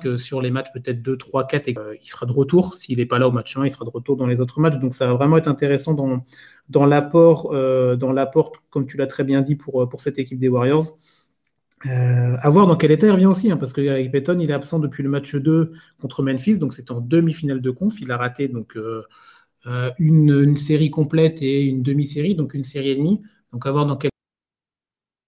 [0.00, 2.74] que sur les matchs peut-être 2, 3, 4, il sera de retour.
[2.74, 4.78] S'il n'est pas là au match 1, il sera de retour dans les autres matchs.
[4.78, 6.24] Donc ça va vraiment être intéressant dans,
[6.68, 10.38] dans l'apport, euh, dans l'apport, comme tu l'as très bien dit pour, pour cette équipe
[10.38, 10.98] des Warriors.
[11.84, 14.54] Euh, à voir dans quel état il revient aussi, hein, parce que Payton, il est
[14.54, 18.00] absent depuis le match 2 contre Memphis, donc c'est en demi-finale de conf.
[18.00, 19.02] Il a raté donc euh,
[19.98, 23.20] une, série complète et une demi-série, donc une série et demie.
[23.52, 24.10] Donc à voir dans quel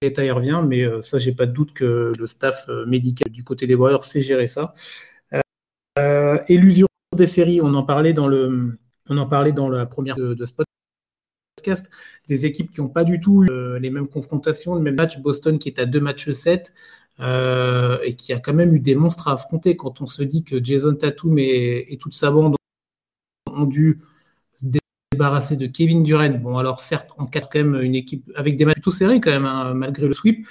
[0.03, 3.67] état il revient, mais ça, j'ai pas de doute que le staff médical du côté
[3.67, 4.75] des Warriors sait gérer ça.
[6.49, 10.35] illusion des séries, on en parlait dans le, on en parlait dans la première de,
[10.35, 10.67] de Spot
[12.29, 15.59] des équipes qui n'ont pas du tout eu les mêmes confrontations, le même match, Boston
[15.59, 16.73] qui est à deux matchs 7,
[17.21, 19.77] euh, et qui a quand même eu des monstres à affronter.
[19.77, 22.57] Quand on se dit que Jason Tatum et, toute sa bande
[23.47, 24.01] ont dû
[25.13, 26.31] se débarrasser de Kevin Durant.
[26.31, 29.31] Bon, alors certes, on casse quand même une équipe avec des matchs tout serrés quand
[29.31, 30.47] même, hein, malgré le sweep.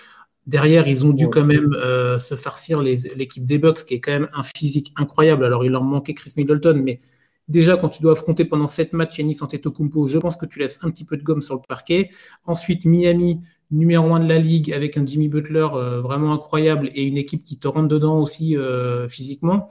[0.48, 4.14] Derrière, ils ont dû quand même euh, se farcir l'équipe des Bucks, qui est quand
[4.14, 5.44] même un physique incroyable.
[5.44, 7.02] Alors, il leur manquait Chris Middleton, mais
[7.50, 10.84] Déjà, quand tu dois affronter pendant 7 matchs Yanis Antetokounmpo, je pense que tu laisses
[10.84, 12.10] un petit peu de gomme sur le parquet.
[12.46, 13.42] Ensuite, Miami,
[13.72, 17.46] numéro 1 de la ligue, avec un Jimmy Butler euh, vraiment incroyable et une équipe
[17.46, 19.70] qui te rentre dedans aussi euh, physiquement.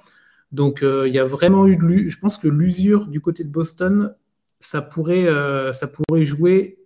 [0.52, 4.14] Donc, il y a vraiment eu de Je pense que l'usure du côté de Boston,
[4.60, 5.26] ça pourrait,
[5.72, 6.78] ça pourrait jouer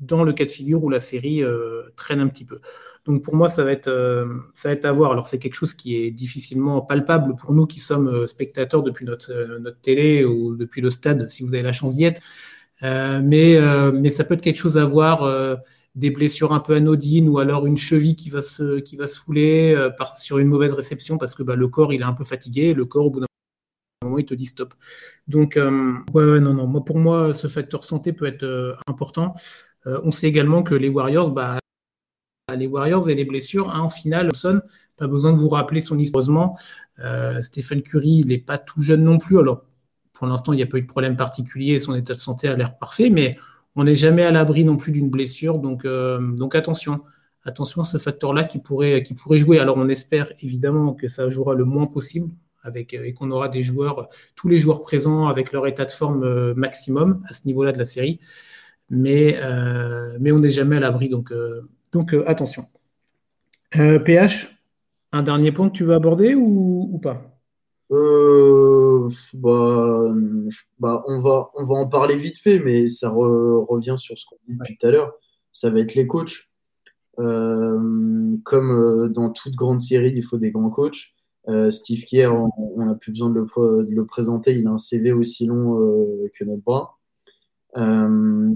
[0.00, 1.42] dans le cas de figure où la série
[1.96, 2.60] traîne un petit peu.
[3.04, 5.12] Donc pour moi, ça va être, euh, ça va être à voir.
[5.12, 9.04] Alors c'est quelque chose qui est difficilement palpable pour nous qui sommes euh, spectateurs depuis
[9.04, 12.20] notre, euh, télé ou depuis le stade, si vous avez la chance d'y être.
[12.82, 13.58] mais,
[13.92, 15.58] mais ça peut être quelque chose à voir,
[15.94, 19.18] des blessures un peu anodines ou alors une cheville qui va se, qui va se
[19.18, 19.76] fouler
[20.16, 22.84] sur une mauvaise réception parce que bah, le corps il est un peu fatigué, le
[22.84, 23.26] corps au bout d'un
[24.14, 24.74] moment il te dit stop.
[25.28, 29.34] Donc ouais, non, non, moi, pour moi ce facteur santé peut être important.
[29.86, 31.58] on sait également que les Warriors, bah,
[32.56, 33.70] les Warriors et les blessures.
[33.74, 34.60] Hein, en finale, Thompson,
[34.96, 36.54] pas besoin de vous rappeler son histoire.
[37.00, 39.38] Euh, Stephen Curry, il n'est pas tout jeune non plus.
[39.38, 39.64] Alors,
[40.12, 41.78] pour l'instant, il n'y a pas eu de problème particulier.
[41.78, 43.38] Son état de santé a l'air parfait, mais
[43.76, 45.58] on n'est jamais à l'abri non plus d'une blessure.
[45.58, 47.02] Donc, euh, donc attention.
[47.46, 49.58] Attention à ce facteur-là qui pourrait, qui pourrait jouer.
[49.58, 52.30] Alors, on espère évidemment que ça jouera le moins possible
[52.64, 56.24] avec, et qu'on aura des joueurs, tous les joueurs présents avec leur état de forme
[56.24, 58.20] euh, maximum à ce niveau-là de la série.
[58.90, 59.38] Mais,
[60.20, 61.08] mais on n'est jamais à l'abri.
[61.08, 61.32] Donc,
[61.94, 62.66] donc euh, attention.
[63.70, 64.48] PH, euh,
[65.12, 67.22] un dernier point que tu veux aborder ou, pas?
[67.92, 70.12] Euh, bah,
[70.80, 74.36] bah, on, va, on va en parler vite fait, mais ça revient sur ce qu'on
[74.48, 75.12] dit depuis tout à l'heure.
[75.52, 76.50] Ça va être les coachs.
[77.16, 81.13] comme dans toute grande série, il faut des grands coachs.
[81.70, 83.44] Steve Kerr, on n'a plus besoin de
[83.90, 85.76] le, présenter, il a un CV aussi long
[86.34, 86.98] que notre bras.
[87.76, 88.54] Euh,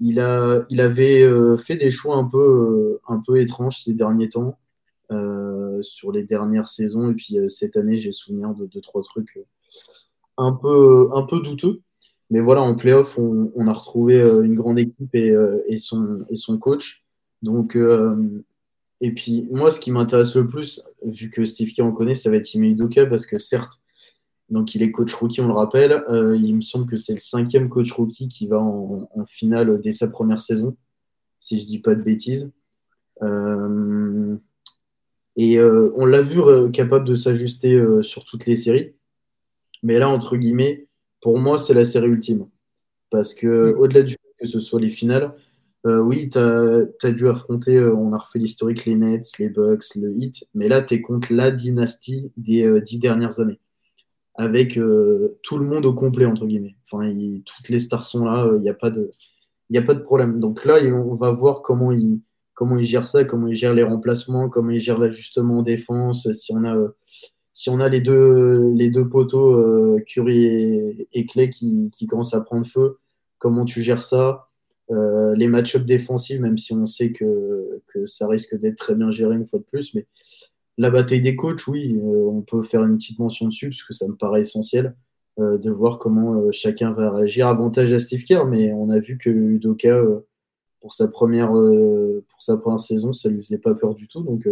[0.00, 3.94] il, a, il avait euh, fait des choix un peu, euh, un peu étranges ces
[3.94, 4.58] derniers temps,
[5.80, 7.10] sur les dernières saisons.
[7.10, 9.38] Et puis cette année, j'ai souvenir de trois trucs
[10.36, 11.80] un peu, un peu douteux.
[12.30, 15.34] Mais voilà, en playoff, on, on a retrouvé une grande équipe et,
[15.66, 17.04] et, son, et son coach.
[17.42, 17.78] Donc,
[19.00, 22.30] et puis, moi, ce qui m'intéresse le plus, vu que Steve Kerr en connaît, ça
[22.30, 23.80] va être Ime Udoka, parce que certes,
[24.50, 25.92] donc il est coach rookie, on le rappelle.
[26.08, 29.92] Euh, il me semble que c'est le cinquième coach rookie qui va en, finale dès
[29.92, 30.76] sa première saison,
[31.38, 32.52] si je ne dis pas de bêtises.
[33.22, 34.36] Euh,
[35.36, 36.40] et euh, on l'a vu
[36.72, 38.94] capable de s'ajuster sur toutes les séries.
[39.82, 40.88] Mais là, entre guillemets,
[41.20, 42.48] pour moi, c'est la série ultime.
[43.10, 45.34] Parce que au-delà du fait que ce soit les finales,
[46.02, 50.44] oui, tu as, dû affronter, on a refait l'historique, les Nets, les Bucks, le Heat,
[50.54, 53.60] mais là, tu es contre la dynastie des dix dernières années
[54.38, 56.76] avec euh, tout le monde au complet, entre guillemets.
[56.90, 57.12] Enfin,
[57.44, 59.10] toutes les stars sont là, il n'y a, pas de,
[59.74, 60.38] a pas de problème.
[60.38, 62.20] Donc là, on va voir comment il,
[62.54, 66.30] comment il gère ça, comment il gère les remplacements, comment il gère l'ajustement en défense,
[66.30, 66.76] si on a,
[67.52, 72.40] si on a les, deux, les deux poteaux, euh, Curie et, Clay, qui, commencent à
[72.40, 72.98] prendre feu,
[73.38, 74.47] comment tu gères ça
[74.90, 79.34] euh, les match-ups défensifs, même si on sait que, ça risque d'être très bien géré
[79.34, 80.06] une fois de plus, mais
[80.76, 83.92] la bataille des coachs, oui, euh, on peut faire une petite mention dessus parce que
[83.92, 84.94] ça me paraît essentiel
[85.40, 87.48] euh, de voir comment chacun va réagir.
[87.48, 90.00] Avantage à Steve Kerr, mais on a vu que Udoka,
[90.80, 94.22] pour, sa première, pour sa première saison, ça lui faisait pas peur du tout.
[94.22, 94.48] Donc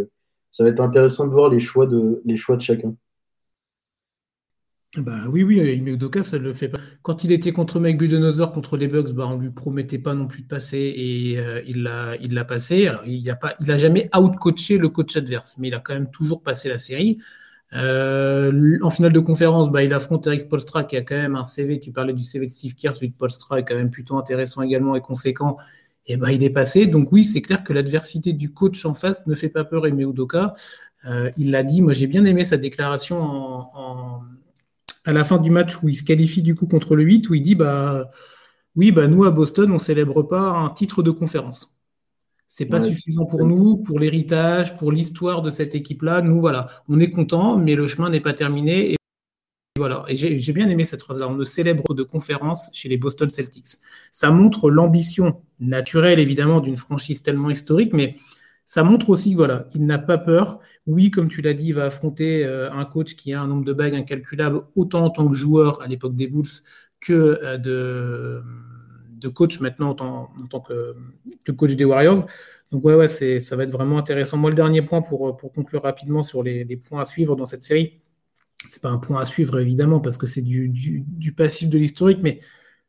[0.51, 2.94] ça va être intéressant de voir les choix de, les choix de chacun.
[4.97, 6.79] Bah oui, oui, Udoka, ça le fait pas.
[7.03, 10.27] Quand il était contre Mike Budenholzer contre les Bucks, bah, on lui promettait pas non
[10.27, 12.87] plus de passer et euh, il l'a, passé.
[12.89, 15.93] Alors, il n'a pas, il a jamais out-coaché le coach adverse, mais il a quand
[15.93, 17.19] même toujours passé la série.
[17.75, 21.45] Euh, en finale de conférence, bah, il affronte Eric Polstra qui a quand même un
[21.45, 21.79] CV.
[21.79, 24.63] Tu parlais du CV de Steve Kerr, celui de Polstra est quand même plutôt intéressant
[24.63, 25.59] également et conséquent.
[26.07, 26.87] Et bah, il est passé.
[26.87, 29.87] Donc oui, c'est clair que l'adversité du coach en face ne fait pas peur.
[29.87, 30.55] Et Udoka,
[31.07, 31.83] euh, il l'a dit.
[31.83, 34.23] Moi, j'ai bien aimé sa déclaration en
[35.07, 37.35] à la fin du match où il se qualifie du coup contre le 8, où
[37.35, 38.11] il dit bah
[38.75, 41.73] oui, bah nous à Boston, on célèbre pas un titre de conférence.
[42.49, 46.23] C'est pas suffisant pour nous, pour l'héritage, pour l'histoire de cette équipe-là.
[46.23, 48.92] Nous, voilà, on est content, mais le chemin n'est pas terminé.
[48.92, 48.97] Et
[49.77, 50.05] voilà.
[50.09, 51.29] Et j'ai bien aimé cette phrase-là.
[51.29, 53.79] On ne célèbre de conférence chez les Boston Celtics.
[54.12, 58.14] Ça montre l'ambition naturelle, évidemment, d'une franchise tellement historique, mais
[58.67, 60.59] ça montre aussi voilà, il n'a pas peur.
[60.87, 63.65] Oui, comme tu l'as dit, il va affronter euh, un coach qui a un nombre
[63.65, 66.49] de bagues incalculable, autant en tant que joueur à l'époque des Bulls
[67.01, 68.43] que euh, de,
[69.21, 70.95] de, coach maintenant en tant, tant que,
[71.53, 72.27] coach des Warriors.
[72.73, 74.37] Donc ouais, ouais ça va être vraiment intéressant.
[74.37, 77.63] Moi, le dernier point pour, pour conclure rapidement sur les, points à suivre dans cette
[77.63, 78.01] série,
[78.67, 82.19] c'est pas un point à suivre évidemment parce que c'est du, du passif de l'historique,
[82.23, 82.41] mais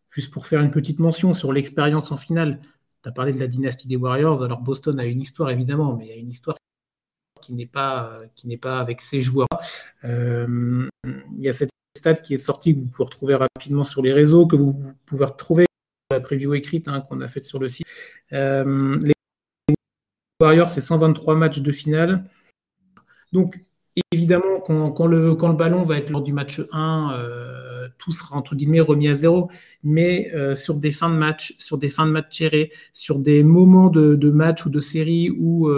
[0.10, 2.62] juste pour faire une petite mention sur l'expérience en finale
[3.04, 4.44] tu as parlé de la dynastie des Warriors.
[4.44, 6.58] Alors Boston a une histoire évidemment, mais il y a une histoire
[7.42, 9.48] qui n'est pas, qui n'est pas avec ses joueurs.
[10.04, 14.02] Euh, il y a cette stats qui est sorti, que vous pouvez retrouver rapidement sur
[14.02, 15.66] les réseaux, que vous pouvez retrouver
[16.12, 17.86] la preview écrite hein, qu'on a faite sur le site.
[18.32, 19.14] Euh, les
[20.40, 22.24] Warriors, c'est 123 matchs de finale.
[23.34, 23.60] Donc,
[24.12, 27.67] évidemment, quand, le, quand, le, ballon va être lors du match 1, euh,
[27.98, 29.50] tout sera entre guillemets remis à zéro.
[29.84, 33.44] Mais euh, sur des fins de match, sur des fins de match tirées, sur des
[33.44, 35.70] moments de, de match ou de série où,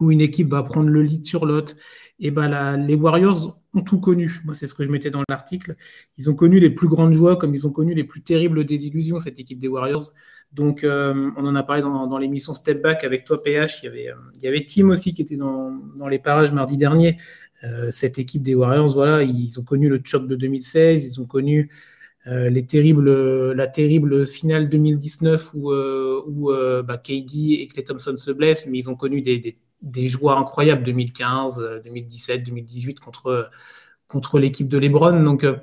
[0.00, 1.74] où une équipe va prendre le lead sur l'autre,
[2.18, 4.40] et ben les Warriors ont tout connu.
[4.44, 5.76] Moi, c'est ce que je mettais dans l'article.
[6.18, 9.20] Ils ont connu les plus grandes joies comme ils ont connu les plus terribles désillusions,
[9.20, 10.12] cette équipe des Warriors.
[10.52, 13.82] Donc, euh, on en a parlé dans, l'émission Step Back avec toi, PH.
[13.82, 16.76] Il y avait, euh, il y avait Tim aussi qui était dans, les parages mardi
[16.76, 17.18] dernier.
[17.64, 21.26] Euh, cette équipe des Warriors, voilà, ils ont connu le choc de 2016, ils ont
[21.26, 21.70] connu
[22.68, 26.52] terribles, la terrible finale 2019 où, où
[26.84, 30.84] bah, KD et Clay Thompson se blessent, mais ils ont connu des, des joies incroyables
[30.84, 33.50] 2015, 2017, 2018 contre,
[34.08, 35.22] contre l'équipe de LeBron.
[35.22, 35.56] Donc, euh,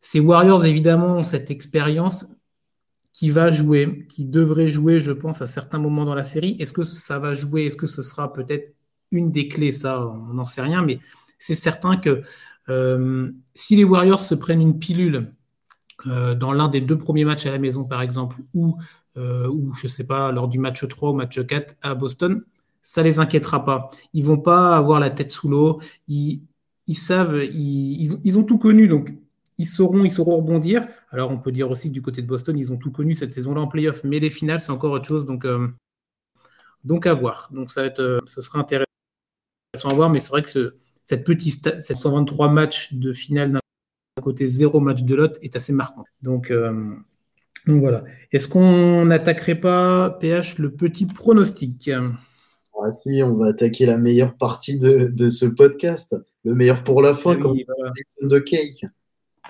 [0.00, 2.26] ces Warriors, évidemment, ont cette expérience
[3.12, 6.56] qui va jouer, qui devrait jouer, je pense, à certains moments dans la série.
[6.58, 7.66] Est-ce que ça va jouer?
[7.66, 8.74] Est-ce que ce sera peut-être
[9.14, 10.98] une des clés Ça, on n'en sait rien, mais
[11.38, 12.22] c'est certain que
[12.68, 15.32] euh, si les Warriors se prennent une pilule
[16.06, 18.76] euh, dans l'un des deux premiers matchs à la maison, par exemple, ou,
[19.16, 22.42] ou je ne sais pas, lors du match 3 ou match 4 à Boston,
[22.84, 23.88] ça les inquiétera pas.
[24.12, 25.80] Ils vont pas avoir la tête sous l'eau.
[26.06, 26.46] Ils,
[26.94, 29.12] savent, ils, ont tout connu, donc
[29.58, 30.86] ils sauront, ils sauront rebondir.
[31.10, 33.32] Alors on peut dire aussi que du côté de Boston, ils ont tout connu cette
[33.32, 35.24] saison-là en playoff, mais les finales, c'est encore autre chose.
[35.24, 35.68] Donc, euh,
[36.84, 37.48] donc à voir.
[37.52, 38.84] Donc ça va être, euh, ce sera intéressant
[39.84, 43.60] à voir, mais c'est vrai que cette petite, cette 123 matchs de finale d'un
[44.22, 46.04] côté, zéro match de l'autre est assez marquant.
[46.22, 46.94] Donc, euh,
[47.66, 48.04] donc voilà.
[48.32, 51.90] Est-ce qu'on n'attaquerait pas, PH, le petit pronostic?
[51.90, 56.16] Ah, si, on va attaquer la meilleure partie de, ce podcast.
[56.44, 57.56] Le meilleur pour la fin, eh comme
[58.22, 58.84] de cake.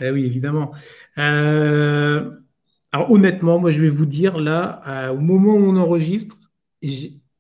[0.01, 0.73] Eh oui, évidemment.
[1.19, 2.31] Euh,
[2.93, 6.39] alors honnêtement, moi je vais vous dire là, euh, au moment où on enregistre,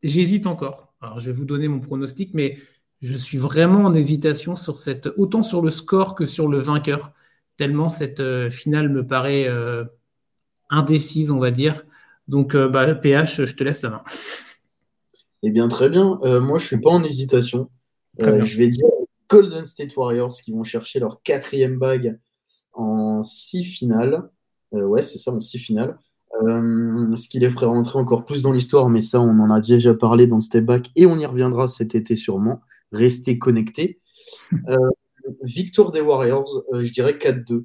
[0.03, 0.95] j'hésite encore.
[1.01, 2.59] Alors je vais vous donner mon pronostic, mais
[3.05, 7.13] je suis vraiment en hésitation sur cette, autant sur le score que sur le vainqueur,
[7.57, 9.49] tellement cette euh, finale me paraît
[10.71, 11.85] indécise, on va dire.
[12.27, 14.03] Donc, bah, PH, je te laisse la main.
[15.47, 16.19] Eh bien, très bien.
[16.23, 17.69] Euh, moi, je ne suis pas en hésitation.
[18.23, 18.89] Euh, je vais dire
[19.29, 22.19] Golden State Warriors qui vont chercher leur quatrième bague
[22.73, 24.31] en six finales.
[24.73, 25.99] Euh, ouais, c'est ça, en six finales.
[26.41, 29.93] ce qui les ferait rentrer encore plus dans l'histoire, mais ça, on en a déjà
[29.93, 32.63] parlé dans Step Back et on y reviendra cet été sûrement.
[32.95, 34.01] Restez connectés.
[35.43, 37.65] victoire des Warriors, je dirais 4-2.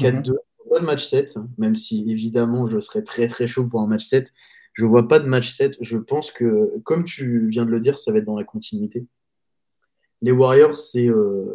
[0.00, 0.34] 4-2.
[0.70, 4.04] Pas de match 7, même si évidemment je serais très très chaud pour un match
[4.04, 4.32] 7.
[4.74, 5.76] Je ne vois pas de match 7.
[5.80, 9.06] Je pense que, comme tu viens de le dire, ça va être dans la continuité.
[10.20, 11.46] Les Warriors, euh,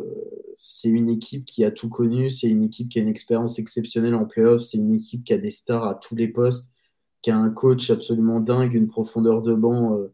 [0.55, 4.15] c'est une équipe qui a tout connu, c'est une équipe qui a une expérience exceptionnelle
[4.15, 6.71] en playoff, c'est une équipe qui a des stars à tous les postes,
[7.21, 10.13] qui a un coach absolument dingue, une profondeur de banc euh, euh,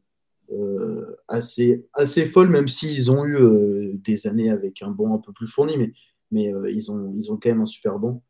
[1.27, 5.47] assez, assez folle, même s'ils ont eu des années avec un banc un peu plus
[5.47, 5.93] fourni, mais,
[6.31, 8.23] mais ils, ont, ils ont quand même un super banc.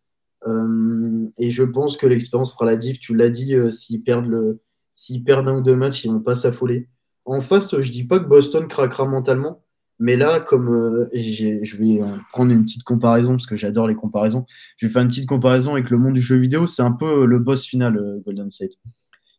[1.38, 2.99] et je pense que l'expérience fera la diff.
[2.99, 4.62] Tu l'as dit, s'ils perdent le,
[4.99, 6.89] S'ils perdent un ou deux matchs, ils vont pas s'affoler.
[7.23, 9.63] En face, je dis pas que Boston craquera mentalement,
[9.97, 12.01] mais là, comme euh, je vais
[12.34, 15.71] prendre une petite comparaison, parce que j'adore les comparaisons, je vais faire une petite comparaison
[15.71, 18.73] avec le monde du jeu vidéo, c'est un peu le boss final euh, Golden State.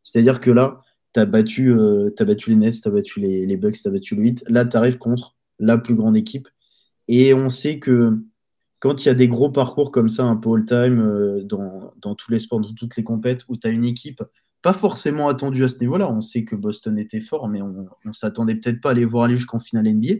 [0.03, 0.81] C'est-à-dire que là,
[1.15, 4.15] tu as, battu, euh, battu les Nets, tu as battu les, Bucks, tu as battu
[4.15, 4.45] le 8.
[4.49, 6.49] Là, tu arrives contre la plus grande équipe.
[7.09, 8.19] Et on sait que
[8.79, 12.31] quand il y a des gros parcours comme ça, un peu all-time, dans, dans, tous
[12.31, 14.23] les sports, dans toutes les compètes, où tu as une équipe
[14.63, 16.11] pas forcément attendu à ce niveau-là.
[16.11, 19.25] On sait que Boston était fort, mais on ne s'attendait peut-être pas à les voir
[19.25, 20.15] aller jusqu'en finale NBA.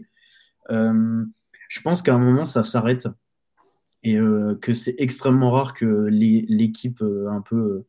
[0.71, 1.25] Euh,
[1.69, 3.07] je pense qu'à un moment, ça s'arrête
[4.03, 7.83] et euh, que c'est extrêmement rare que l'équipe euh, un peu,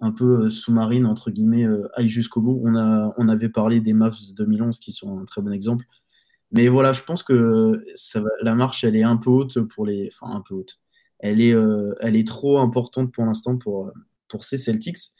[0.00, 2.60] un peu sous-marine, entre guillemets, aille jusqu'au bout.
[2.64, 5.86] On, a, on avait parlé des Mavs de 2011 qui sont un très bon exemple.
[6.52, 7.84] Mais voilà, je pense que
[8.42, 10.10] la marche, elle est un peu haute pour les.
[10.12, 10.78] Enfin, un peu haute.
[11.18, 11.54] Elle est,
[12.00, 13.92] elle est trop importante pour l'instant pour,
[14.28, 15.10] pour ces Celtics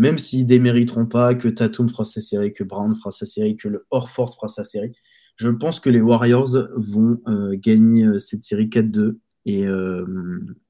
[0.00, 3.68] même s'ils démériteront pas, que Tatum fera sa série, que Brown fera sa série, que
[3.68, 4.92] le Horford fera sa série,
[5.36, 10.06] je pense que les Warriors vont euh, gagner euh, cette série 4-2 et, euh,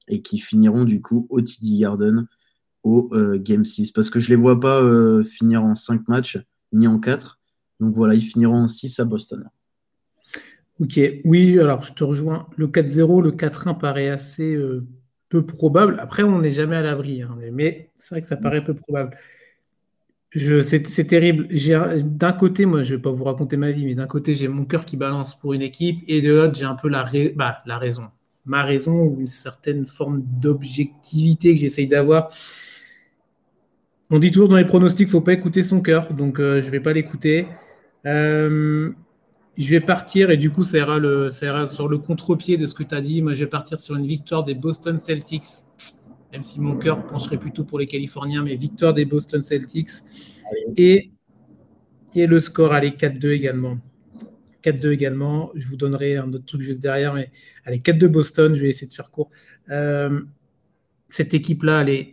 [0.09, 2.27] et qui finiront du coup au TD Garden
[2.83, 3.93] au Game 6.
[3.93, 4.83] Parce que je ne les vois pas
[5.24, 6.39] finir en 5 matchs
[6.72, 7.39] ni en 4.
[7.81, 9.49] Donc voilà, ils finiront en 6 à Boston.
[10.78, 12.47] Ok, oui, alors je te rejoins.
[12.57, 14.57] Le 4-0, le 4-1 paraît assez
[15.31, 15.99] peu probable.
[16.01, 18.41] Après, on n'est jamais à l'abri, hein, mais c'est vrai que ça mm.
[18.41, 19.16] paraît peu probable.
[20.35, 21.49] C'est terrible.
[22.05, 24.49] D'un côté, moi, je ne vais pas vous raconter ma vie, mais d'un côté, j'ai
[24.49, 27.62] mon cœur qui balance pour une équipe, et de l'autre, j'ai un peu la, bah,
[27.66, 28.05] la raison.
[28.45, 32.33] ma raison ou une certaine forme d'objectivité que j'essaye d'avoir.
[34.11, 36.67] On dit toujours dans les pronostics, il ne faut pas écouter son cœur, donc je
[36.67, 37.47] ne vais pas l'écouter.
[38.05, 38.93] je
[39.57, 42.75] vais partir, et du coup, ça ira, le, ça ira sur le contre-pied de ce
[42.75, 43.23] que tu as dit.
[43.23, 45.45] Moi, je vais partir sur une victoire des Boston Celtics
[46.33, 49.91] même si mon cœur pencherait plutôt pour les Californiens, mais victoire des Boston Celtics.
[50.77, 51.11] Et,
[52.15, 53.79] et le score, allez, 4-2 également.
[54.63, 55.51] 4-2 également.
[55.55, 57.31] Je vous donnerai un autre truc juste derrière, mais
[57.65, 59.31] allez, 4-2 Boston, je vais essayer de faire court.
[59.71, 60.21] Euh,
[61.09, 62.07] cette équipe-là, elle,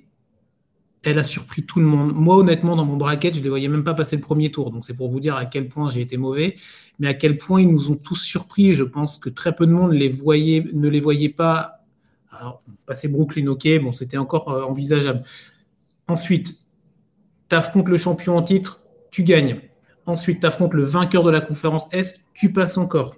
[1.03, 2.13] elle a surpris tout le monde.
[2.13, 4.71] Moi, honnêtement, dans mon bracket, je ne les voyais même pas passer le premier tour.
[4.71, 6.55] Donc, c'est pour vous dire à quel point j'ai été mauvais,
[6.99, 8.73] mais à quel point ils nous ont tous surpris.
[8.73, 11.77] Je pense que très peu de monde ne les voyait pas
[12.39, 15.23] alors, passer Brooklyn, ok, bon, c'était encore euh, envisageable.
[16.07, 16.59] Ensuite,
[17.49, 18.81] tu affrontes le champion en titre,
[19.11, 19.61] tu gagnes.
[20.05, 23.15] Ensuite, tu affrontes le vainqueur de la conférence S, tu passes encore.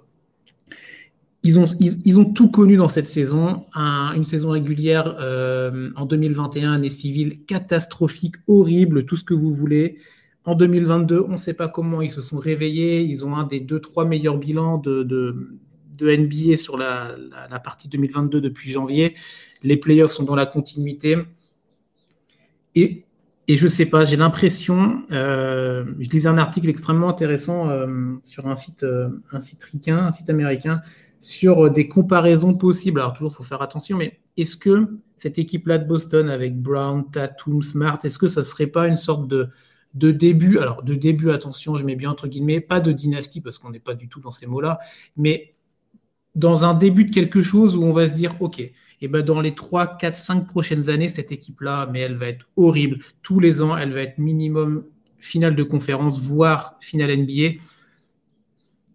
[1.42, 3.64] Ils ont, ils, ont tout connu dans cette saison.
[3.74, 9.96] une saison régulière euh, en 2021, année civile catastrophique, horrible, tout ce que vous voulez.
[10.44, 13.00] En 2022, on ne sait pas comment ils se sont réveillés.
[13.00, 17.16] Ils ont un des deux, trois meilleurs bilans de, de NBA sur la,
[17.64, 19.14] partie 2022 depuis janvier.
[19.62, 21.16] Les playoffs sont dans la continuité.
[22.74, 23.04] Et,
[23.48, 27.86] et je ne sais pas, j'ai l'impression, euh, je lisais un article extrêmement intéressant euh,
[28.24, 28.86] sur un site,
[29.32, 30.82] un site ricain, un site américain,
[31.20, 33.00] sur des comparaisons possibles.
[33.00, 37.04] Alors toujours, il faut faire attention, mais est-ce que cette équipe-là de Boston avec Brown,
[37.10, 39.50] Tatum, Smart, est-ce que ça ne serait pas une sorte de,
[39.94, 43.58] de début, alors de début, attention, je mets bien entre guillemets, pas de dynastie parce
[43.58, 44.80] qu'on n'est pas du tout dans ces mots-là,
[45.16, 45.54] mais
[46.34, 48.60] dans un début de quelque chose où on va se dire, OK,
[49.02, 52.26] et eh ben dans les 3, 4, 5 prochaines années, cette équipe-là, mais elle va
[52.26, 52.98] être horrible.
[53.22, 54.84] Tous les ans, elle va être minimum
[55.18, 57.60] finale de conférence, voire finale NBA.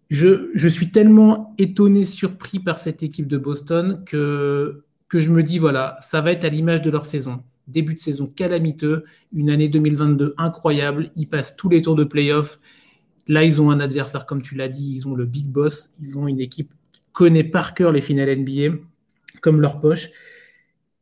[0.08, 4.82] Je, suis tellement étonné, surpris par cette équipe de Boston que,
[5.12, 7.42] je me dis, voilà, ça va être à l'image de leur saison.
[7.66, 12.60] Début de saison calamiteux, une année 2022 incroyable, ils passent tous les tours de playoff.
[13.26, 16.16] Là, ils ont un adversaire, comme tu l'as dit, ils ont le big boss, ils
[16.16, 16.72] ont une équipe
[17.12, 18.76] connaît par cœur les finales NBA
[19.40, 20.10] comme leur poche.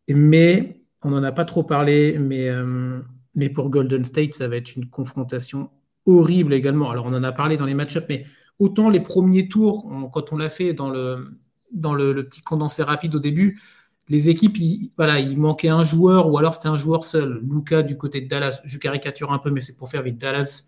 [0.09, 3.01] Mais on n'en a pas trop parlé, mais, euh,
[3.35, 5.71] mais pour Golden State, ça va être une confrontation
[6.07, 6.91] horrible également.
[6.91, 8.25] Alors, on en a parlé dans les match-ups, mais
[8.59, 11.39] autant les premiers tours, quand on l'a fait dans, le,
[11.73, 13.61] dans le, petit condensé rapide au début,
[14.09, 17.43] les équipes, il, voilà, il manquait un joueur ou alors c'était un joueur seul.
[17.51, 20.19] Luca du côté de Dallas, je caricature un peu, mais c'est pour faire vite.
[20.19, 20.67] Dallas,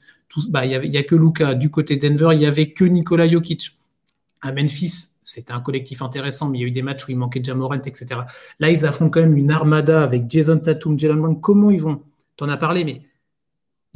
[0.48, 1.54] bah, il n'y a que Luca.
[1.54, 3.78] Du côté de Denver, il n'y avait que Nikola Jokic.
[4.42, 7.16] À Memphis, c'était un collectif intéressant, mais il y a eu des matchs où il
[7.16, 8.20] manquait Jamorant, etc.
[8.60, 11.40] Là, ils affrontent quand même une armada avec Jason Tatum, Jalen Brown.
[11.40, 12.02] Comment ils vont?
[12.36, 13.02] T'en as parlé, mais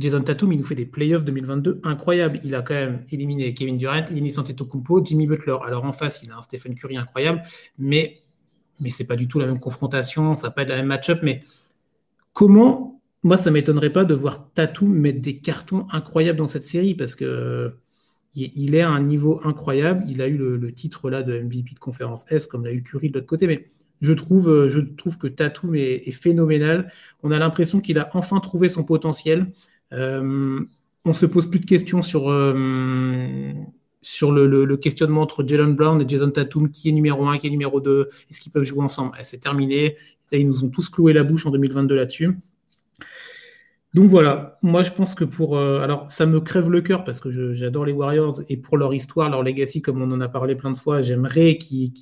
[0.01, 2.41] Jason Tatum, il nous fait des playoffs 2022 incroyables.
[2.43, 5.57] Il a quand même éliminé Kevin Durant, Yannis Antetokounmpo, Jimmy Butler.
[5.65, 7.43] Alors en face, il a un Stephen Curry incroyable,
[7.79, 8.17] mais
[8.81, 11.21] mais c'est pas du tout la même confrontation, ça pas être la même match-up.
[11.23, 11.43] Mais
[12.33, 16.95] comment Moi, ça m'étonnerait pas de voir Tatum mettre des cartons incroyables dans cette série
[16.95, 17.75] parce que
[18.35, 20.05] il est à un niveau incroyable.
[20.09, 23.11] Il a eu le, titre là de MVP de conférence S, comme l'a eu Curry
[23.11, 23.67] de l'autre côté, mais
[24.01, 26.91] je trouve, euh, je trouve que Tatum est, phénoménal.
[27.23, 29.53] On a l'impression qu'il a enfin trouvé son potentiel.
[29.93, 30.61] Euh,
[31.05, 33.53] on se pose plus de questions sur, euh,
[34.03, 37.51] sur le, questionnement entre Jalen Brown et Jason Tatum, qui est numéro 1, qui est
[37.51, 39.97] numéro 2, est-ce qu'ils peuvent jouer ensemble eh, C'est terminé.
[40.33, 42.37] ils nous ont tous cloué la bouche en 2022 là-dessus.
[43.93, 45.57] Donc voilà, moi je pense que pour.
[45.57, 48.95] Euh, alors ça me crève le cœur parce que j'adore les Warriors et pour leur
[48.95, 51.93] histoire, leur legacy, comme on en a parlé plein de fois, j'aimerais qu'ils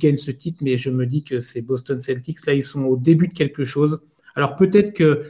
[0.00, 2.96] gagnent ce titre, mais je me dis que ces Boston Celtics, là, ils sont au
[2.96, 4.00] début de quelque chose.
[4.34, 5.22] Alors peut-être que.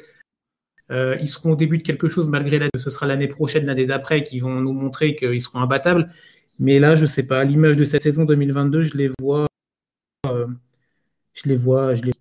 [0.90, 3.86] Euh, ils seront au début de quelque chose malgré que ce sera l'année prochaine, l'année
[3.86, 6.10] d'après, qui vont nous montrer qu'ils seront imbattables.
[6.58, 9.46] Mais là, je ne sais pas, l'image de cette saison 2022, je les vois,
[10.26, 10.46] euh,
[11.34, 12.12] je les vois, je les.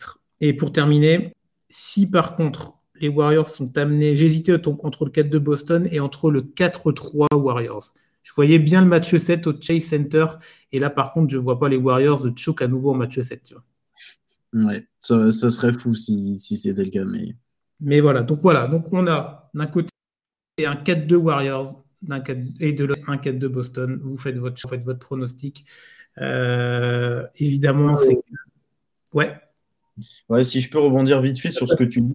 [0.41, 1.33] Et pour terminer,
[1.69, 4.15] si par contre les Warriors sont amenés.
[4.15, 7.83] J'hésitais entre le 4 de Boston et entre le 4-3 Warriors.
[8.23, 10.25] Je voyais bien le match 7 au Chase Center.
[10.71, 13.19] Et là, par contre, je ne vois pas les Warriors choke à nouveau au match
[13.19, 13.43] 7.
[13.43, 13.55] Tu.
[14.53, 17.05] Ouais, ça, serait fou si, si c'était le cas.
[17.05, 17.35] Mais...
[17.79, 18.67] mais voilà, donc voilà.
[18.67, 19.89] Donc on a d'un côté
[20.65, 21.83] un 4-2 Warriors
[22.59, 23.99] et de l'autre un 4-2 Boston.
[24.03, 25.65] Vous faites votre, vous faites votre pronostic.
[26.21, 28.17] Euh, évidemment, c'est.
[29.13, 29.35] Ouais.
[30.29, 32.13] Ouais, si je peux rebondir vite fait sur ce que tu dis.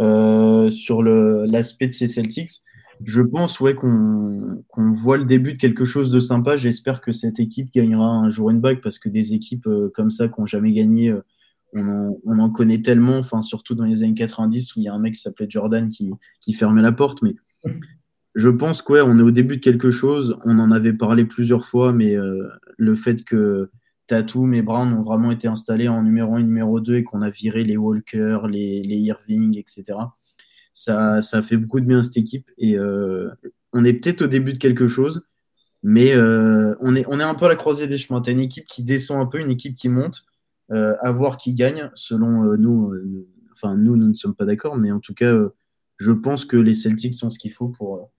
[0.00, 2.62] Euh, sur l'aspect de ces Celtics.
[3.04, 6.56] Je pense ouais, qu'on voit le début de quelque chose de sympa.
[6.56, 10.10] J'espère que cette équipe gagnera un jour une bague parce que des équipes euh, comme
[10.10, 11.12] ça qui n'ont jamais gagné,
[11.74, 14.94] euh, on en, connaît tellement, enfin, surtout dans les années 90 où il y a
[14.94, 16.12] un mec qui s'appelait Jordan qui,
[16.52, 17.22] fermait la porte.
[17.22, 17.34] Mais
[18.34, 20.36] je pense qu'on est au début de quelque chose.
[20.44, 22.14] On en avait parlé plusieurs fois, mais
[22.76, 23.70] le fait que
[24.06, 27.30] Tatum et Brown ont vraiment été installés en numéro 1 numéro 2 et qu'on a
[27.30, 29.98] viré les Walker, les, Irving, etc.
[30.72, 33.30] Ça, fait beaucoup de bien à cette équipe et euh,
[33.72, 35.26] on est peut-être au début de quelque chose,
[35.82, 38.20] mais euh, on, est, un peu à la croisée des chemins.
[38.20, 40.31] Tu as une équipe qui descend un peu, une équipe qui monte, euh,
[40.72, 41.90] à voir qui gagne.
[41.94, 42.92] Selon nous,
[43.52, 45.34] enfin nous, nous ne sommes pas d'accord, mais en tout cas,
[45.98, 48.10] je pense que les Celtics sont ce qu'il faut pour,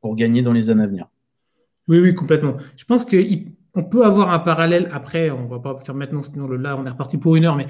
[0.00, 1.08] pour gagner dans les années à venir.
[1.88, 2.56] Oui, oui, complètement.
[2.76, 4.88] Je pense qu'on peut avoir un parallèle.
[4.92, 7.56] Après, on ne va pas faire maintenant, sinon là, on est reparti pour une heure,
[7.56, 7.66] mais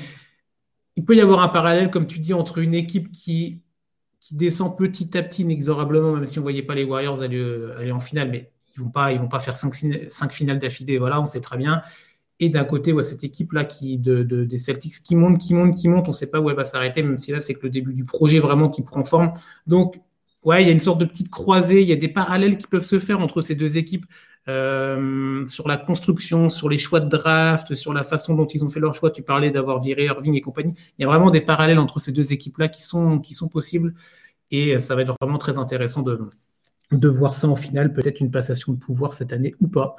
[0.97, 3.63] il peut y avoir un parallèle, comme tu dis, entre une équipe qui,
[4.19, 7.93] qui descend petit à petit, inexorablement, même si on ne voyait pas les Warriors aller,
[7.93, 9.75] en finale, mais ils ne vont, pas, vont pas faire cinq,
[10.09, 11.83] cinq finales d'affilée, voilà, on sait très bien.
[12.41, 16.07] Et d'un côté, cette équipe-là qui, de, des Celtics qui monte, qui monte, qui monte,
[16.07, 17.93] on ne sait pas où elle va s'arrêter, même si là, c'est que le début
[17.95, 19.33] du projet vraiment qui prend forme.
[19.67, 20.01] Donc,
[20.45, 22.69] ouais, il y a une sorte de petite croisée, il y a des parallèles qui
[22.69, 24.07] peuvent se faire entre ces deux équipes
[24.49, 28.71] euh, sur la construction, sur les choix de draft, sur la façon dont ils ont
[28.71, 29.11] fait leur choix.
[29.11, 30.75] Tu parlais d'avoir viré Irving et compagnie.
[30.99, 33.95] Il y a vraiment des parallèles entre ces deux équipes-là qui sont, qui sont possibles
[34.51, 36.21] et ça va être vraiment très intéressant de,
[36.93, 39.95] de voir ça en finale, peut-être une passation de pouvoir cette année ou pas.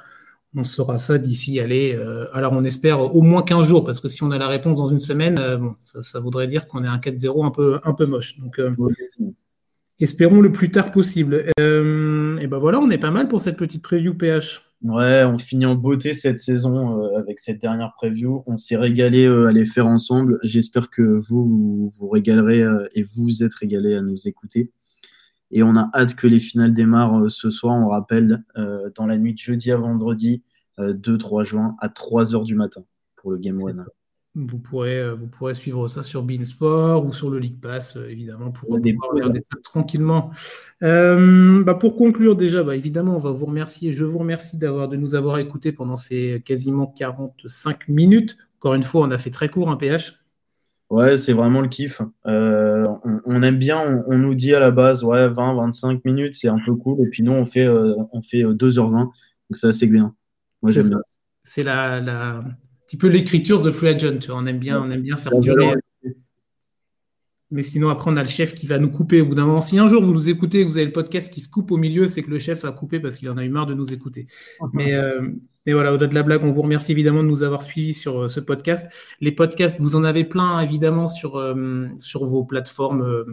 [0.56, 4.08] On saura ça d'ici, allez, euh, alors on espère au moins 15 jours, parce que
[4.08, 6.88] si on a la réponse dans une semaine, euh, bon, ça, voudrait dire qu'on est
[6.88, 8.36] un 4-0 un peu, un peu moche.
[8.40, 8.58] Donc,
[10.00, 11.50] espérons le plus tard possible.
[11.60, 14.62] Euh, et ben voilà, on est pas mal pour cette petite preview PH.
[14.82, 18.42] Ouais, on finit en beauté cette saison euh, avec cette dernière preview.
[18.46, 20.38] On s'est régalé euh, à les faire ensemble.
[20.42, 24.70] J'espère que vous, vous, régalerez et vous êtes régalés à nous écouter.
[25.50, 27.74] Et on a hâte que les finales démarrent ce soir.
[27.76, 28.44] On rappelle,
[28.94, 30.42] dans la nuit de jeudi à vendredi,
[30.78, 32.84] 2-3 juin, à 3h du matin
[33.16, 33.84] pour le Game One.
[34.36, 38.08] Vous pourrez, euh, vous pourrez suivre ça sur Beansport ou sur le League Pass, euh,
[38.08, 40.30] évidemment, pour regarder ça tranquillement.
[40.84, 43.92] Euh, bah, pour conclure, déjà, bah, évidemment, on va vous remercier.
[43.92, 48.36] Je vous remercie d'avoir, de nous avoir écoutés pendant ces quasiment 45 minutes.
[48.60, 50.19] Encore une fois, on a fait très court un PH.
[50.90, 52.02] Ouais, c'est vraiment le kiff.
[52.24, 56.58] on, aime bien, on, nous dit à la base, ouais, 20, 25 minutes, c'est un
[56.64, 57.00] peu cool.
[57.06, 58.90] Et puis nous, on fait, on fait 2h20.
[58.92, 59.12] Donc
[59.52, 60.14] c'est assez bien.
[60.62, 61.00] Moi, j'aime bien.
[61.44, 62.42] C'est la, la
[62.86, 64.18] petit peu l'écriture de Free Agent.
[64.30, 65.74] On aime bien, on aime bien faire durer.
[67.52, 69.62] Mais sinon, après, on a le chef qui va nous couper au bout d'un moment.
[69.62, 72.06] Si un jour vous nous écoutez, vous avez le podcast qui se coupe au milieu,
[72.06, 74.26] c'est que le chef a coupé parce qu'il en a eu marre de nous écouter.
[74.72, 75.20] mais, euh,
[75.66, 78.22] mais voilà, au-delà de la blague, on vous remercie évidemment de nous avoir suivis sur
[78.22, 78.92] euh, ce podcast.
[79.20, 83.24] Les podcasts, vous en avez plein évidemment sur, euh, vos plateformes,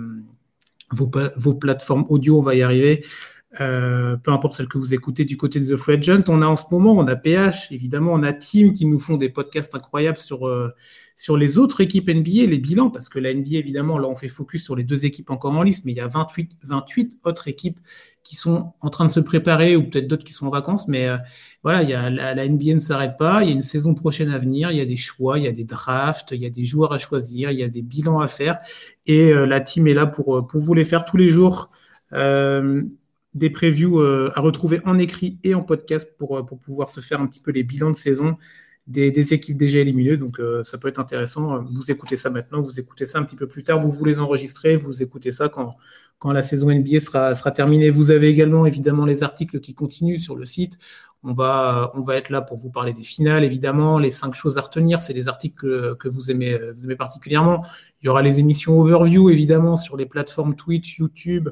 [0.91, 2.39] vos, vos plateformes audio.
[2.39, 3.03] On va y arriver.
[3.59, 6.23] Euh, peu importe celle que vous écoutez du côté de The Free Agent.
[6.28, 9.17] On a en ce moment, on a PH, évidemment, on a Team qui nous font
[9.17, 10.69] des podcasts incroyables sur, euh,
[11.20, 14.30] sur les autres équipes NBA, les bilans, parce que la NBA, évidemment, là, on fait
[14.30, 17.47] focus sur les deux équipes encore en liste, mais il y a 28, 28 autres
[17.47, 17.80] équipes
[18.24, 21.09] qui sont en train de se préparer ou peut-être d'autres qui sont en vacances, mais
[21.09, 21.18] euh,
[21.63, 24.78] voilà, la, NBA ne s'arrête pas, il y a une saison prochaine à venir, il
[24.78, 26.99] y a des choix, il y a des drafts, il y a des joueurs à
[26.99, 28.59] choisir, il y a des bilans à faire,
[29.05, 31.72] et la team est là pour, pour vous les faire tous les jours.
[32.13, 32.84] Euh,
[33.34, 37.01] des previews euh, à retrouver en écrit et en podcast pour, euh, pour pouvoir se
[37.01, 38.38] faire un petit peu les bilans de saison
[38.88, 40.18] des, équipes déjà éliminées.
[40.18, 41.62] Donc euh, ça peut être intéressant.
[41.64, 44.76] Vous écoutez ça maintenant, vous écoutez ça un petit peu plus tard, vous les enregistrez,
[44.76, 45.76] vous écoutez ça quand,
[46.20, 47.90] quand la saison NBA sera, sera terminée.
[47.90, 50.80] Vous avez également évidemment les articles qui continuent sur le site.
[51.24, 54.00] On va, on va être là pour vous parler des finales, évidemment.
[54.00, 57.66] Les cinq choses à retenir, c'est des articles que, que, vous, aimez, vous aimez particulièrement.
[58.02, 61.50] Il y aura les émissions overview, évidemment, sur les plateformes Twitch, YouTube,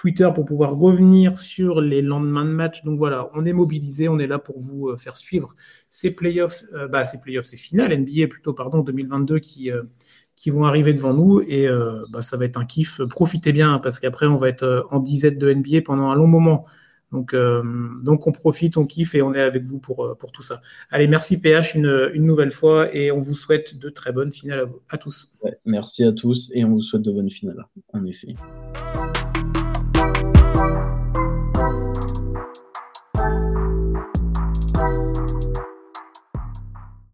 [0.00, 2.84] Twitter pour pouvoir revenir sur les lendemains de match.
[2.84, 5.54] Donc voilà, on est mobilisé, on est là pour vous euh, faire suivre
[5.90, 9.82] ces playoffs, euh, bah, ces playoffs, ces finales NBA plutôt, pardon, 2022 qui, euh,
[10.36, 11.68] qui vont arriver devant nous et
[12.10, 13.02] bah, ça va être un kiff.
[13.10, 16.64] Profitez bien parce qu'après on va être en disette de NBA pendant un long moment.
[17.12, 20.62] Donc, donc on profite, on kiffe et on est avec vous pour, pour tout ça.
[20.90, 24.60] Allez, merci PH une, une, nouvelle fois et on vous souhaite de très bonnes finales
[24.60, 25.36] à, vous, à tous.
[25.66, 28.34] merci à tous et on vous souhaite de bonnes finales, en effet.